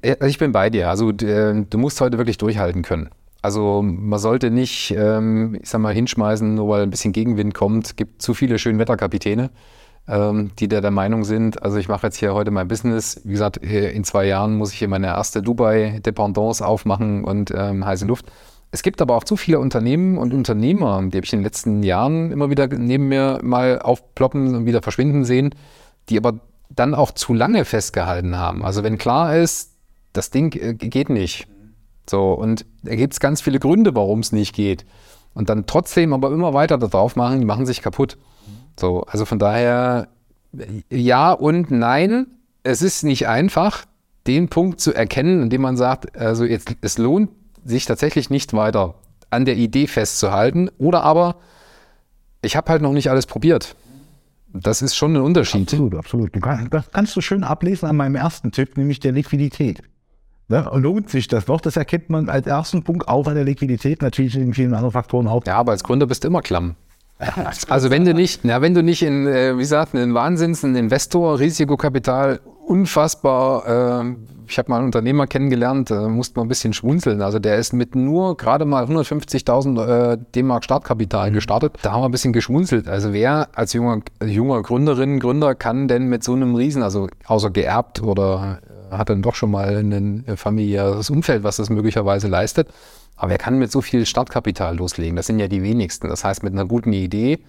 [0.03, 0.89] also ich bin bei dir.
[0.89, 3.09] Also äh, du musst heute wirklich durchhalten können.
[3.41, 7.87] Also man sollte nicht, ähm, ich sag mal, hinschmeißen, nur weil ein bisschen Gegenwind kommt.
[7.87, 9.49] Es gibt zu viele Schönwetterkapitäne
[10.07, 13.21] ähm, die der, der Meinung sind, also ich mache jetzt hier heute mein Business.
[13.23, 18.05] Wie gesagt, in zwei Jahren muss ich hier meine erste Dubai-Dependance aufmachen und ähm, heiße
[18.05, 18.25] Luft.
[18.71, 21.83] Es gibt aber auch zu viele Unternehmen und Unternehmer, die habe ich in den letzten
[21.83, 25.55] Jahren immer wieder neben mir mal aufploppen und wieder verschwinden sehen,
[26.09, 26.39] die aber
[26.69, 28.63] dann auch zu lange festgehalten haben.
[28.65, 29.73] Also wenn klar ist,
[30.13, 31.47] das Ding äh, geht nicht.
[32.09, 34.85] So, und da gibt es ganz viele Gründe, warum es nicht geht.
[35.33, 38.17] Und dann trotzdem aber immer weiter da drauf machen, die machen sich kaputt.
[38.79, 40.07] So, also von daher
[40.89, 42.27] ja und nein.
[42.63, 43.85] Es ist nicht einfach,
[44.27, 47.29] den Punkt zu erkennen, indem man sagt, also jetzt, es lohnt
[47.63, 48.95] sich tatsächlich nicht weiter
[49.29, 50.69] an der Idee festzuhalten.
[50.77, 51.37] Oder aber,
[52.41, 53.75] ich habe halt noch nicht alles probiert.
[54.53, 55.63] Das ist schon ein Unterschied.
[55.63, 56.35] Absolut, absolut.
[56.35, 59.81] Du kann, das kannst du schön ablesen an meinem ersten Tipp, nämlich der Liquidität.
[60.47, 60.69] Ne?
[60.73, 61.61] Lohnt sich das noch?
[61.61, 65.27] Das erkennt man als ersten Punkt auch an der Liquidität, natürlich in vielen anderen Faktoren
[65.27, 65.45] auch.
[65.45, 66.75] Ja, aber als Gründer bist du immer klamm.
[67.69, 70.75] Also wenn du nicht, na, wenn du nicht in, äh, wie gesagt, ein Wahnsinns, ein
[70.75, 74.15] Investor, Risikokapital, unfassbar, äh,
[74.49, 77.21] ich habe mal einen Unternehmer kennengelernt, da musste man ein bisschen schmunzeln.
[77.21, 81.35] Also der ist mit nur gerade mal 150.000 äh, D-Mark Startkapital mhm.
[81.35, 81.73] gestartet.
[81.81, 82.87] Da haben wir ein bisschen geschmunzelt.
[82.87, 87.49] Also wer als junger, junger Gründerin, Gründer kann denn mit so einem Riesen, also außer
[87.49, 88.59] geerbt oder
[88.91, 92.69] äh, hat dann doch schon mal ein familiäres Umfeld, was das möglicherweise leistet,
[93.17, 95.15] aber wer kann mit so viel Startkapital loslegen?
[95.15, 96.07] Das sind ja die wenigsten.
[96.07, 97.39] Das heißt, mit einer guten Idee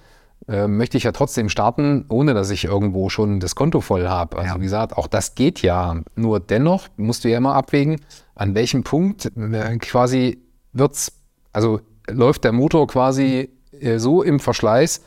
[0.49, 4.39] äh, möchte ich ja trotzdem starten, ohne dass ich irgendwo schon das Konto voll habe.
[4.39, 4.57] Also ja.
[4.59, 6.01] wie gesagt, auch das geht ja.
[6.17, 8.01] Nur dennoch musst du ja immer abwägen,
[8.35, 10.39] an welchem Punkt äh, quasi
[10.73, 11.13] wird's,
[11.53, 15.03] also läuft der Motor quasi äh, so im Verschleiß,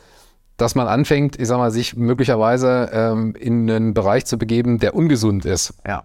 [0.56, 4.94] dass man anfängt, ich sag mal, sich möglicherweise ähm, in einen Bereich zu begeben, der
[4.94, 5.74] ungesund ist.
[5.84, 6.04] Ja.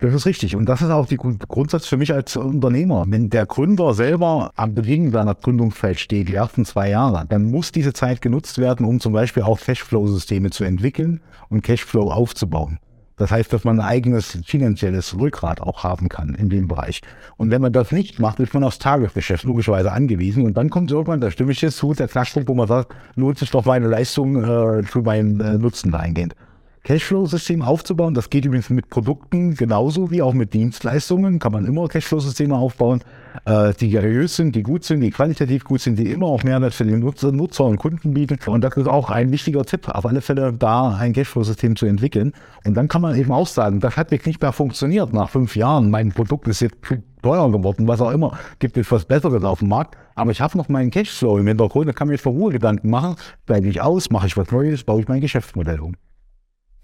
[0.00, 0.54] Das ist richtig.
[0.54, 3.04] Und das ist auch der Grundsatz für mich als Unternehmer.
[3.08, 7.72] Wenn der Gründer selber am Beginn seiner Gründungszeit steht, die ersten zwei Jahre, dann muss
[7.72, 12.78] diese Zeit genutzt werden, um zum Beispiel auch Cashflow-Systeme zu entwickeln und Cashflow aufzubauen.
[13.16, 17.00] Das heißt, dass man ein eigenes finanzielles Rückgrat auch haben kann in dem Bereich.
[17.36, 20.46] Und wenn man das nicht macht, ist man aufs Tagesgeschäft logischerweise angewiesen.
[20.46, 23.38] Und dann kommt irgendwann, da stimme ich jetzt zu, der Knackpunkt, wo man sagt, lohnt
[23.38, 26.36] sich doch meine Leistung äh, zu meinem äh, Nutzen dahingehend.
[26.84, 28.14] Cashflow-System aufzubauen.
[28.14, 31.38] Das geht übrigens mit Produkten genauso wie auch mit Dienstleistungen.
[31.38, 33.02] Kann man immer Cashflow-Systeme aufbauen,
[33.44, 36.74] äh, die seriös sind, die gut sind, die qualitativ gut sind, die immer auch Mehrwert
[36.74, 38.38] für den Nutzer, Nutzer und Kunden bieten.
[38.46, 42.32] Und das ist auch ein wichtiger Tipp, auf alle Fälle da ein Cashflow-System zu entwickeln.
[42.64, 45.56] Und dann kann man eben auch sagen, das hat wirklich nicht mehr funktioniert nach fünf
[45.56, 45.90] Jahren.
[45.90, 46.76] Mein Produkt ist jetzt
[47.22, 48.38] teuer geworden, was auch immer.
[48.58, 49.96] Gibt es was Besseres auf dem Markt.
[50.14, 52.90] Aber ich habe noch meinen Cashflow im Hintergrund, da kann mir jetzt vor Ruhe Gedanken
[52.90, 53.16] machen.
[53.46, 55.94] Bleibe ich aus, mache ich was Neues, baue ich mein Geschäftsmodell um.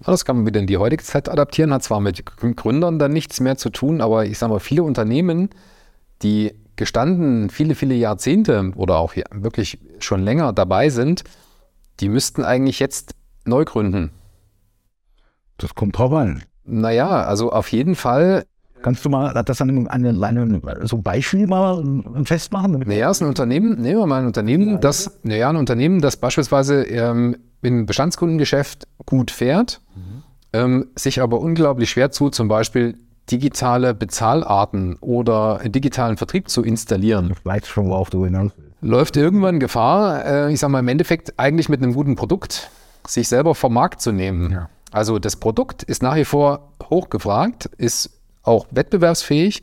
[0.07, 2.25] Das kann man wieder in die heutige Zeit adaptieren, hat zwar mit
[2.57, 5.51] Gründern dann nichts mehr zu tun, aber ich sage mal, viele Unternehmen,
[6.23, 11.25] die gestanden viele, viele Jahrzehnte oder auch wirklich schon länger dabei sind,
[12.01, 13.15] die müssten eigentlich jetzt
[13.45, 14.11] neu gründen.
[15.57, 16.43] Das kommt drauf an.
[16.65, 18.45] Naja, also auf jeden Fall
[18.83, 21.83] Kannst du mal das an einem, an so Beispiel mal
[22.25, 22.85] festmachen?
[22.87, 26.83] Naja, ist ein Unternehmen, nehmen wir mal ein Unternehmen, das, naja, ein Unternehmen, das beispielsweise
[26.83, 27.35] ähm,
[27.65, 30.23] im Bestandskundengeschäft gut fährt, mhm.
[30.53, 32.97] ähm, sich aber unglaublich schwer zu, zum Beispiel
[33.31, 37.33] digitale Bezahlarten oder digitalen Vertrieb zu installieren.
[37.33, 41.39] Ich weiß schon, worauf du hinaus Läuft irgendwann Gefahr, äh, ich sag mal im Endeffekt
[41.39, 42.71] eigentlich mit einem guten Produkt
[43.07, 44.51] sich selber vom Markt zu nehmen.
[44.51, 44.69] Ja.
[44.91, 48.11] Also das Produkt ist nach wie vor hochgefragt, ist
[48.43, 49.63] auch wettbewerbsfähig.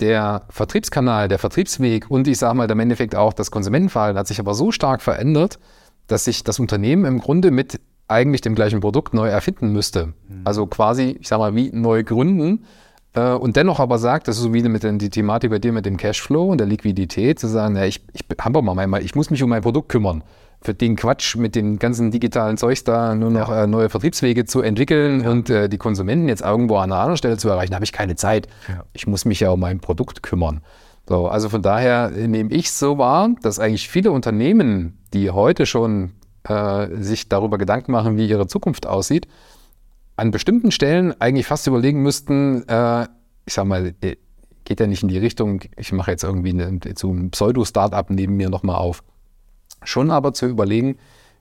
[0.00, 4.40] Der Vertriebskanal, der Vertriebsweg und ich sage mal im Endeffekt auch das Konsumentenverhalten hat sich
[4.40, 5.58] aber so stark verändert,
[6.06, 10.06] dass sich das Unternehmen im Grunde mit eigentlich dem gleichen Produkt neu erfinden müsste.
[10.06, 10.42] Mhm.
[10.44, 12.64] Also quasi, ich sage mal, wie neu gründen
[13.14, 15.72] äh, und dennoch aber sagt, das ist so wie mit den, die Thematik bei dir
[15.72, 19.14] mit dem Cashflow und der Liquidität, zu sagen, ja, ich, ich, habe mal einmal, ich
[19.14, 20.22] muss mich um mein Produkt kümmern
[20.64, 23.64] für den Quatsch mit den ganzen digitalen Zeugs da nur noch ja.
[23.64, 25.30] äh, neue Vertriebswege zu entwickeln ja.
[25.30, 28.16] und äh, die Konsumenten jetzt irgendwo an einer anderen Stelle zu erreichen, habe ich keine
[28.16, 28.48] Zeit.
[28.66, 28.84] Ja.
[28.94, 30.62] Ich muss mich ja um mein Produkt kümmern.
[31.08, 36.12] So, also von daher nehme ich so wahr, dass eigentlich viele Unternehmen, die heute schon
[36.44, 39.28] äh, sich darüber Gedanken machen, wie ihre Zukunft aussieht,
[40.16, 43.06] an bestimmten Stellen eigentlich fast überlegen müssten, äh,
[43.46, 44.16] ich sag mal, äh,
[44.64, 48.36] geht ja nicht in die Richtung, ich mache jetzt irgendwie eine, so ein Pseudo-Startup neben
[48.36, 49.02] mir nochmal auf.
[49.82, 50.96] Schon aber zu überlegen,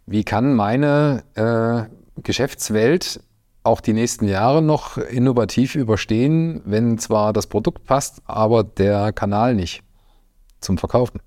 [0.06, 3.22] wie kann meine äh, Geschäftswelt
[3.64, 9.56] auch die nächsten Jahre noch innovativ überstehen, wenn zwar das Produkt passt, aber der Kanal
[9.56, 9.84] nicht
[10.60, 11.20] zum Verkaufen.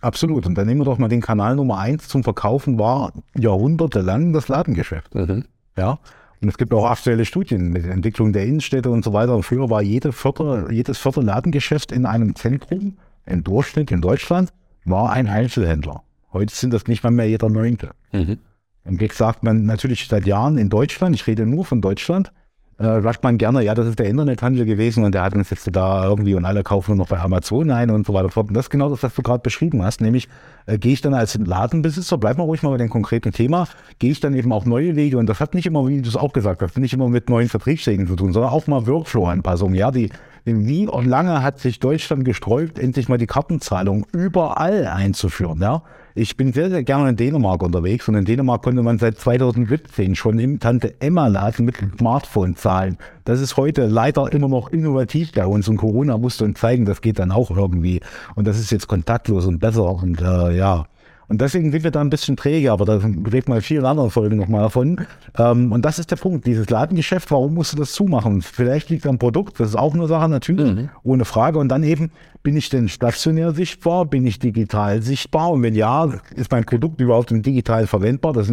[0.00, 0.44] Absolut.
[0.46, 4.48] Und dann nehmen wir doch mal den Kanal Nummer eins zum Verkaufen war jahrhundertelang das
[4.48, 5.14] Ladengeschäft.
[5.14, 5.44] Mhm.
[5.76, 5.98] Ja.
[6.42, 9.34] Und es gibt auch aktuelle Studien mit der Entwicklung der Innenstädte und so weiter.
[9.34, 14.52] Und früher war jede vierte, jedes vierte Ladengeschäft in einem Zentrum, im Durchschnitt in Deutschland,
[14.84, 16.02] war ein Einzelhändler.
[16.34, 17.92] Heute sind das nicht mal mehr jeder Neunte.
[18.12, 18.40] Mhm.
[18.84, 22.32] Im Gegensatz sagt man natürlich seit Jahren in Deutschland, ich rede nur von Deutschland,
[22.78, 25.68] äh, sagt man gerne, ja, das ist der Internethandel gewesen und der hat uns jetzt
[25.72, 28.36] da irgendwie und alle kaufen nur noch bei Amazon ein und so weiter.
[28.36, 30.28] Und das ist genau das, was du gerade beschrieben hast, nämlich
[30.66, 33.68] äh, gehe ich dann als Ladenbesitzer, bleib mal ruhig mal bei dem konkreten Thema,
[34.00, 36.16] gehe ich dann eben auch neue Wege und das hat nicht immer, wie du es
[36.16, 39.92] auch gesagt hast, nicht immer mit neuen Vertriebswegen zu tun, sondern auch mal Workflow-Anpassungen, ja,
[39.92, 40.10] die
[40.44, 45.82] wie und lange hat sich Deutschland gesträubt, endlich mal die Kartenzahlung überall einzuführen, ja?
[46.16, 50.14] Ich bin sehr, sehr gerne in Dänemark unterwegs und in Dänemark konnte man seit 2017
[50.14, 52.98] schon im Tante Emma Laden mit Smartphone zahlen.
[53.24, 57.00] Das ist heute leider immer noch innovativ bei uns und Corona musste uns zeigen, das
[57.00, 58.00] geht dann auch irgendwie.
[58.36, 60.86] Und das ist jetzt kontaktlos und besser und äh, ja,
[61.28, 64.10] und deswegen sind wir da ein bisschen träge, aber da reden wir in vielen anderen
[64.10, 65.00] Folgen nochmal davon.
[65.38, 68.42] Ähm, und das ist der Punkt, dieses Ladengeschäft, warum musst du das zumachen?
[68.42, 70.88] Vielleicht liegt es am Produkt, das ist auch eine Sache, natürlich, mhm.
[71.02, 71.58] ohne Frage.
[71.58, 72.10] Und dann eben,
[72.42, 74.04] bin ich denn stationär sichtbar?
[74.04, 75.50] Bin ich digital sichtbar?
[75.50, 78.32] Und wenn ja, ist mein Produkt überhaupt digital verwendbar?
[78.32, 78.46] Das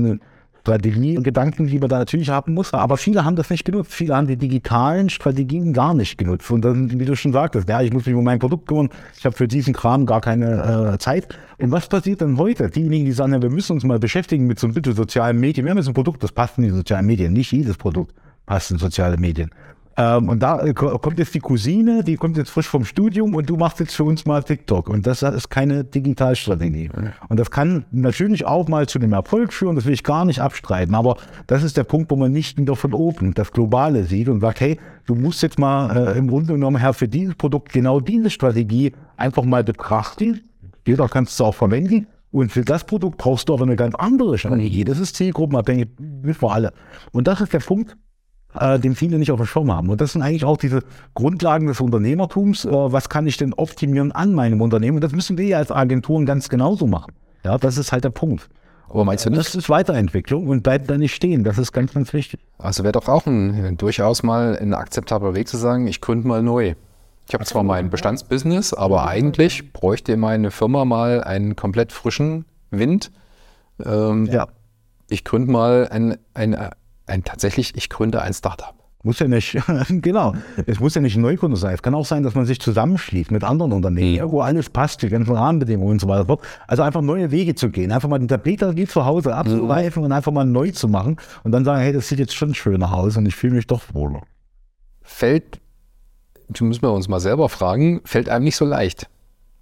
[0.66, 2.74] sind Strategien, Gedanken, die man da natürlich haben muss.
[2.74, 3.94] Aber viele haben das nicht genutzt.
[3.94, 6.50] Viele haben die digitalen Strategien gar nicht genutzt.
[6.52, 8.90] Und dann, wie du schon sagtest, ja, ich muss mich um mein Produkt kümmern.
[9.18, 11.28] Ich habe für diesen Kram gar keine äh, Zeit.
[11.58, 12.70] Und was passiert dann heute?
[12.70, 15.66] Diejenigen, die sagen, ja, wir müssen uns mal beschäftigen mit so ein bisschen sozialen Medien.
[15.66, 17.34] Wir haben jetzt ein Produkt, das passt in die sozialen Medien.
[17.34, 18.14] Nicht jedes Produkt
[18.46, 19.52] passt in soziale Medien.
[20.02, 23.50] Ähm, und da äh, kommt jetzt die Cousine, die kommt jetzt frisch vom Studium und
[23.50, 24.90] du machst jetzt für uns mal TikTok.
[24.90, 26.90] Und das ist keine Digitalstrategie.
[27.30, 30.40] Und das kann natürlich auch mal zu einem Erfolg führen, das will ich gar nicht
[30.40, 30.96] abstreiten.
[30.96, 34.40] Aber das ist der Punkt, wo man nicht wieder von oben das Globale sieht und
[34.40, 38.00] sagt, hey, du musst jetzt mal äh, im Grunde genommen her für dieses Produkt genau
[38.00, 40.42] diese Strategie einfach mal betrachten.
[40.88, 42.08] Jeder kann es auch verwenden.
[42.32, 44.86] Und für das Produkt brauchst du aber eine ganz andere Strategie.
[44.86, 46.74] Das ist zielgruppenabhängig, wissen wir alle.
[47.12, 47.98] Und das ist der Punkt,
[48.60, 49.90] äh, den viele nicht auf der Schirm haben.
[49.90, 50.84] Und das sind eigentlich auch diese
[51.14, 52.66] Grundlagen des Unternehmertums.
[52.66, 54.98] Äh, was kann ich denn optimieren an meinem Unternehmen?
[54.98, 57.14] Und das müssen wir ja als Agenturen ganz genauso machen.
[57.44, 58.50] Ja, das ist halt der Punkt.
[58.90, 59.40] Aber meinst du nicht?
[59.40, 61.44] Das ist Weiterentwicklung und bleibt da nicht stehen.
[61.44, 62.42] Das ist ganz, ganz wichtig.
[62.58, 66.44] Also wäre doch auch ein, durchaus mal ein akzeptabler Weg zu sagen, ich gründe mal
[66.44, 66.76] neu.
[67.28, 73.12] Ich habe zwar mein Bestandsbusiness, aber eigentlich bräuchte meine Firma mal einen komplett frischen Wind.
[73.86, 74.48] Ähm, ja.
[75.08, 76.58] Ich gründe mal ein, ein,
[77.06, 78.74] ein tatsächlich, ich gründe ein Startup.
[79.04, 79.58] Muss ja nicht,
[79.90, 80.36] genau.
[80.68, 81.74] Es muss ja nicht ein Neukunde sein.
[81.74, 84.32] Es kann auch sein, dass man sich zusammenschließt mit anderen Unternehmen, mhm.
[84.32, 86.38] wo alles passt, die ganzen Rahmenbedingungen und so weiter.
[86.68, 90.06] Also einfach neue Wege zu gehen, einfach mal den Tapete zu Hause abzureifen mhm.
[90.06, 92.94] und einfach mal neu zu machen und dann sagen, hey, das sieht jetzt schon schöner
[92.94, 94.22] aus und ich fühle mich doch wohler.
[95.02, 95.60] Fällt,
[96.60, 99.10] müssen wir uns mal selber fragen, fällt einem nicht so leicht.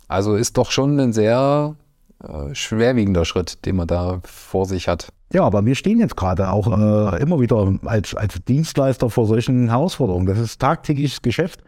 [0.10, 1.75] Also ist doch schon ein sehr
[2.24, 5.12] äh, schwerwiegender Schritt, den man da vor sich hat.
[5.32, 9.70] Ja, aber wir stehen jetzt gerade auch äh, immer wieder als, als Dienstleister vor solchen
[9.70, 10.26] Herausforderungen.
[10.26, 11.62] Das ist tagtägliches Geschäft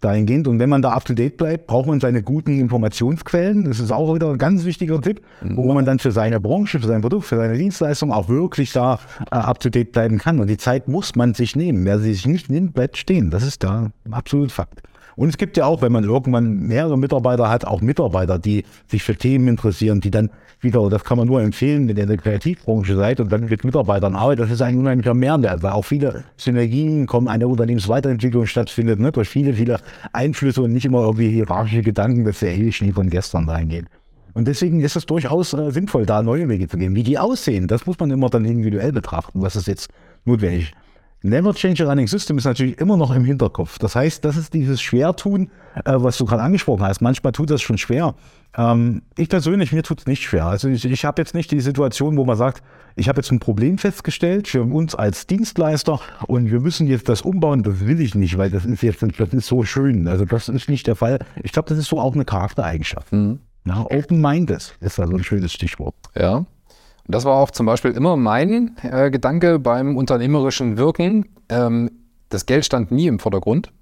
[0.00, 0.46] dahingehend.
[0.46, 3.64] Und wenn man da up to date bleibt, braucht man seine guten Informationsquellen.
[3.64, 5.56] Das ist auch wieder ein ganz wichtiger Tipp, mhm.
[5.56, 9.00] wo man dann für seine Branche, für sein Produkt, für seine Dienstleistung auch wirklich da
[9.30, 10.38] äh, up to date bleiben kann.
[10.38, 11.84] Und die Zeit muss man sich nehmen.
[11.84, 13.30] Wer sie sich nicht nimmt, bleibt stehen.
[13.30, 14.82] Das ist da absolut Fakt.
[15.18, 19.02] Und es gibt ja auch, wenn man irgendwann mehrere Mitarbeiter hat, auch Mitarbeiter, die sich
[19.02, 22.18] für Themen interessieren, die dann wieder, das kann man nur empfehlen, wenn ihr in der
[22.18, 26.22] Kreativbranche seid und dann mit Mitarbeitern arbeitet, das ist ein unheimlicher Mehrwert, weil auch viele
[26.36, 29.80] Synergien kommen, eine Unternehmensweiterentwicklung stattfindet, ne, durch viele, viele
[30.12, 33.88] Einflüsse und nicht immer irgendwie hierarchische Gedanken, dass der ewig nie von gestern reingehen.
[34.34, 36.94] Und deswegen ist es durchaus äh, sinnvoll, da neue Wege zu gehen.
[36.94, 39.88] Wie die aussehen, das muss man immer dann individuell betrachten, was ist jetzt
[40.24, 40.72] notwendig.
[41.22, 43.78] Never change a running system ist natürlich immer noch im Hinterkopf.
[43.78, 45.50] Das heißt, das ist dieses Schwertun,
[45.84, 47.00] äh, was du gerade angesprochen hast.
[47.00, 48.14] Manchmal tut das schon schwer.
[48.56, 50.46] Ähm, ich persönlich, mir tut es nicht schwer.
[50.46, 52.62] Also ich, ich habe jetzt nicht die Situation, wo man sagt,
[52.94, 57.22] ich habe jetzt ein Problem festgestellt für uns als Dienstleister und wir müssen jetzt das
[57.22, 57.64] umbauen.
[57.64, 60.06] Das will ich nicht, weil das ist jetzt das ist so schön.
[60.06, 61.18] Also das ist nicht der Fall.
[61.42, 63.12] Ich glaube, das ist so auch eine Charaktereigenschaft.
[63.12, 63.40] Mhm.
[63.66, 65.94] Open-minded ist also ein schönes Stichwort.
[66.16, 66.46] Ja.
[67.08, 71.26] Das war auch zum Beispiel immer mein äh, Gedanke beim unternehmerischen Wirken.
[71.48, 71.90] Ähm,
[72.28, 73.72] das Geld stand nie im Vordergrund,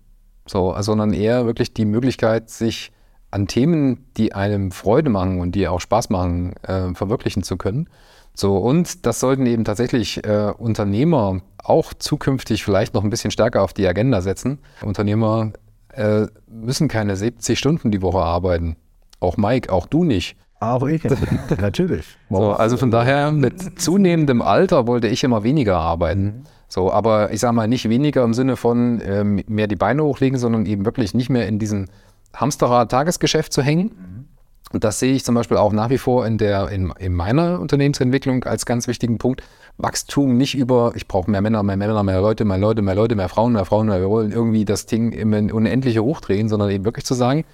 [0.46, 2.92] so, sondern eher wirklich die Möglichkeit, sich
[3.32, 7.88] an Themen, die einem Freude machen und die auch Spaß machen, äh, verwirklichen zu können.
[8.34, 13.62] So, und das sollten eben tatsächlich äh, Unternehmer auch zukünftig vielleicht noch ein bisschen stärker
[13.62, 14.58] auf die Agenda setzen.
[14.82, 15.52] Unternehmer
[15.88, 18.76] äh, müssen keine 70 Stunden die Woche arbeiten.
[19.18, 20.36] Auch Mike, auch du nicht.
[20.60, 21.02] Auch ich,
[21.60, 22.06] natürlich.
[22.30, 26.24] So, also von daher, mit zunehmendem Alter wollte ich immer weniger arbeiten.
[26.24, 26.42] Mhm.
[26.68, 30.38] So, aber ich sage mal nicht weniger im Sinne von ähm, mehr die Beine hochlegen,
[30.38, 31.86] sondern eben wirklich nicht mehr in diesem
[32.34, 33.84] Hamsterrad-Tagesgeschäft zu hängen.
[33.84, 34.24] Mhm.
[34.72, 37.60] Und das sehe ich zum Beispiel auch nach wie vor in, der, in, in meiner
[37.60, 39.42] Unternehmensentwicklung als ganz wichtigen Punkt.
[39.78, 43.14] Wachstum nicht über, ich brauche mehr Männer, mehr Männer, mehr Leute, mehr Leute, mehr Leute,
[43.14, 46.84] mehr Frauen, mehr Frauen, mehr wir wollen irgendwie das Ding immer unendliche hochdrehen, sondern eben
[46.84, 47.44] wirklich zu sagen,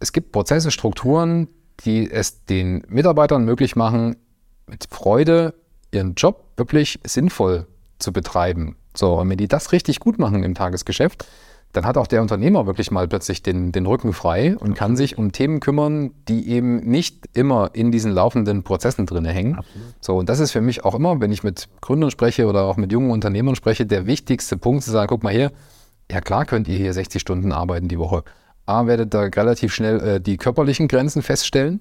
[0.00, 1.48] es gibt Prozesse, Strukturen,
[1.84, 4.16] die es den Mitarbeitern möglich machen,
[4.66, 5.54] mit Freude
[5.92, 7.66] ihren Job wirklich sinnvoll
[7.98, 8.76] zu betreiben.
[8.96, 11.26] So, und wenn die das richtig gut machen im Tagesgeschäft,
[11.74, 15.18] dann hat auch der Unternehmer wirklich mal plötzlich den, den Rücken frei und kann sich
[15.18, 19.56] um Themen kümmern, die eben nicht immer in diesen laufenden Prozessen drin hängen.
[19.56, 19.86] Absolut.
[20.00, 22.76] So, und das ist für mich auch immer, wenn ich mit Gründern spreche oder auch
[22.76, 25.50] mit jungen Unternehmern spreche, der wichtigste Punkt zu sagen, guck mal hier,
[26.10, 28.22] ja klar könnt ihr hier 60 Stunden arbeiten die Woche.
[28.66, 31.80] A, werdet ihr relativ schnell äh, die körperlichen Grenzen feststellen.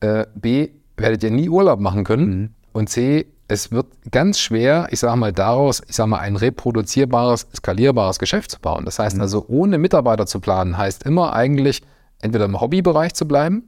[0.00, 2.26] Äh, B, werdet ihr nie Urlaub machen können.
[2.26, 2.50] Mhm.
[2.72, 7.48] Und C, es wird ganz schwer, ich sage mal, daraus, ich sage mal, ein reproduzierbares,
[7.54, 8.84] skalierbares Geschäft zu bauen.
[8.84, 9.22] Das heißt mhm.
[9.22, 11.82] also, ohne Mitarbeiter zu planen, heißt immer eigentlich,
[12.22, 13.64] entweder im Hobbybereich zu bleiben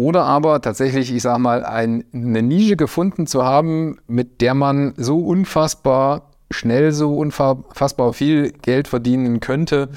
[0.00, 4.94] oder aber tatsächlich, ich sage mal, ein, eine Nische gefunden zu haben, mit der man
[4.96, 9.90] so unfassbar schnell, so unfassbar viel Geld verdienen könnte,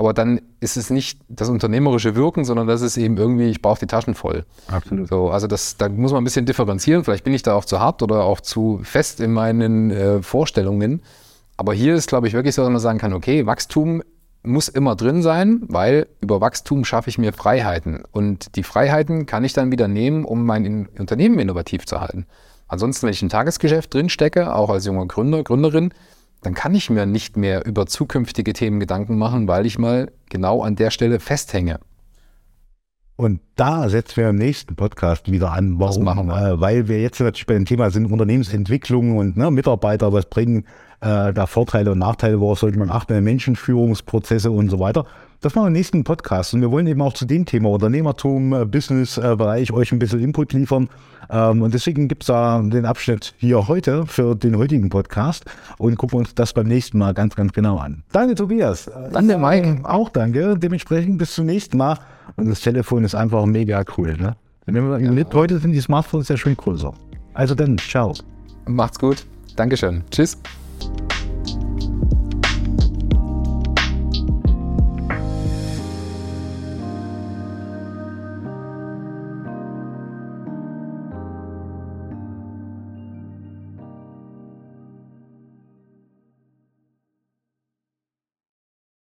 [0.00, 3.80] aber dann ist es nicht das unternehmerische Wirken, sondern das ist eben irgendwie, ich brauche
[3.80, 4.46] die Taschen voll.
[4.68, 5.10] Absolut.
[5.10, 7.04] So, also das, da muss man ein bisschen differenzieren.
[7.04, 11.02] Vielleicht bin ich da auch zu hart oder auch zu fest in meinen äh, Vorstellungen.
[11.58, 14.02] Aber hier ist, glaube ich, wirklich so, dass man sagen kann, okay, Wachstum
[14.42, 18.02] muss immer drin sein, weil über Wachstum schaffe ich mir Freiheiten.
[18.10, 22.24] Und die Freiheiten kann ich dann wieder nehmen, um mein Unternehmen innovativ zu halten.
[22.68, 25.92] Ansonsten, wenn ich ein Tagesgeschäft drin stecke, auch als junger Gründer, Gründerin,
[26.42, 30.62] dann kann ich mir nicht mehr über zukünftige Themen Gedanken machen, weil ich mal genau
[30.62, 31.80] an der Stelle festhänge.
[33.16, 35.78] Und da setzen wir im nächsten Podcast wieder an.
[35.78, 36.04] Warum?
[36.06, 36.52] Wir.
[36.52, 40.64] Äh, weil wir jetzt natürlich bei dem Thema sind Unternehmensentwicklung und ne, Mitarbeiter, was bringen
[41.02, 45.04] äh, da Vorteile und Nachteile, worauf sollte man achten, Menschenführungsprozesse und so weiter.
[45.42, 46.52] Das machen wir im nächsten Podcast.
[46.52, 50.52] Und wir wollen eben auch zu dem Thema Unternehmertum, äh, Business-Bereich euch ein bisschen Input
[50.52, 50.90] liefern.
[51.30, 55.46] Ähm, und deswegen gibt es da den Abschnitt hier heute für den heutigen Podcast
[55.78, 58.02] und gucken uns das beim nächsten Mal ganz, ganz genau an.
[58.12, 58.90] Danke, Tobias.
[59.12, 59.80] Danke, Mike.
[59.84, 60.58] Auch danke.
[60.58, 61.98] Dementsprechend bis zum nächsten Mal.
[62.36, 64.18] Und das Telefon ist einfach mega cool.
[64.18, 64.36] Ne?
[64.66, 65.24] Ja.
[65.32, 66.92] Heute sind die Smartphones ja schon größer.
[67.32, 68.12] Also dann, ciao.
[68.66, 69.24] Macht's gut.
[69.56, 70.02] Dankeschön.
[70.10, 70.36] Tschüss.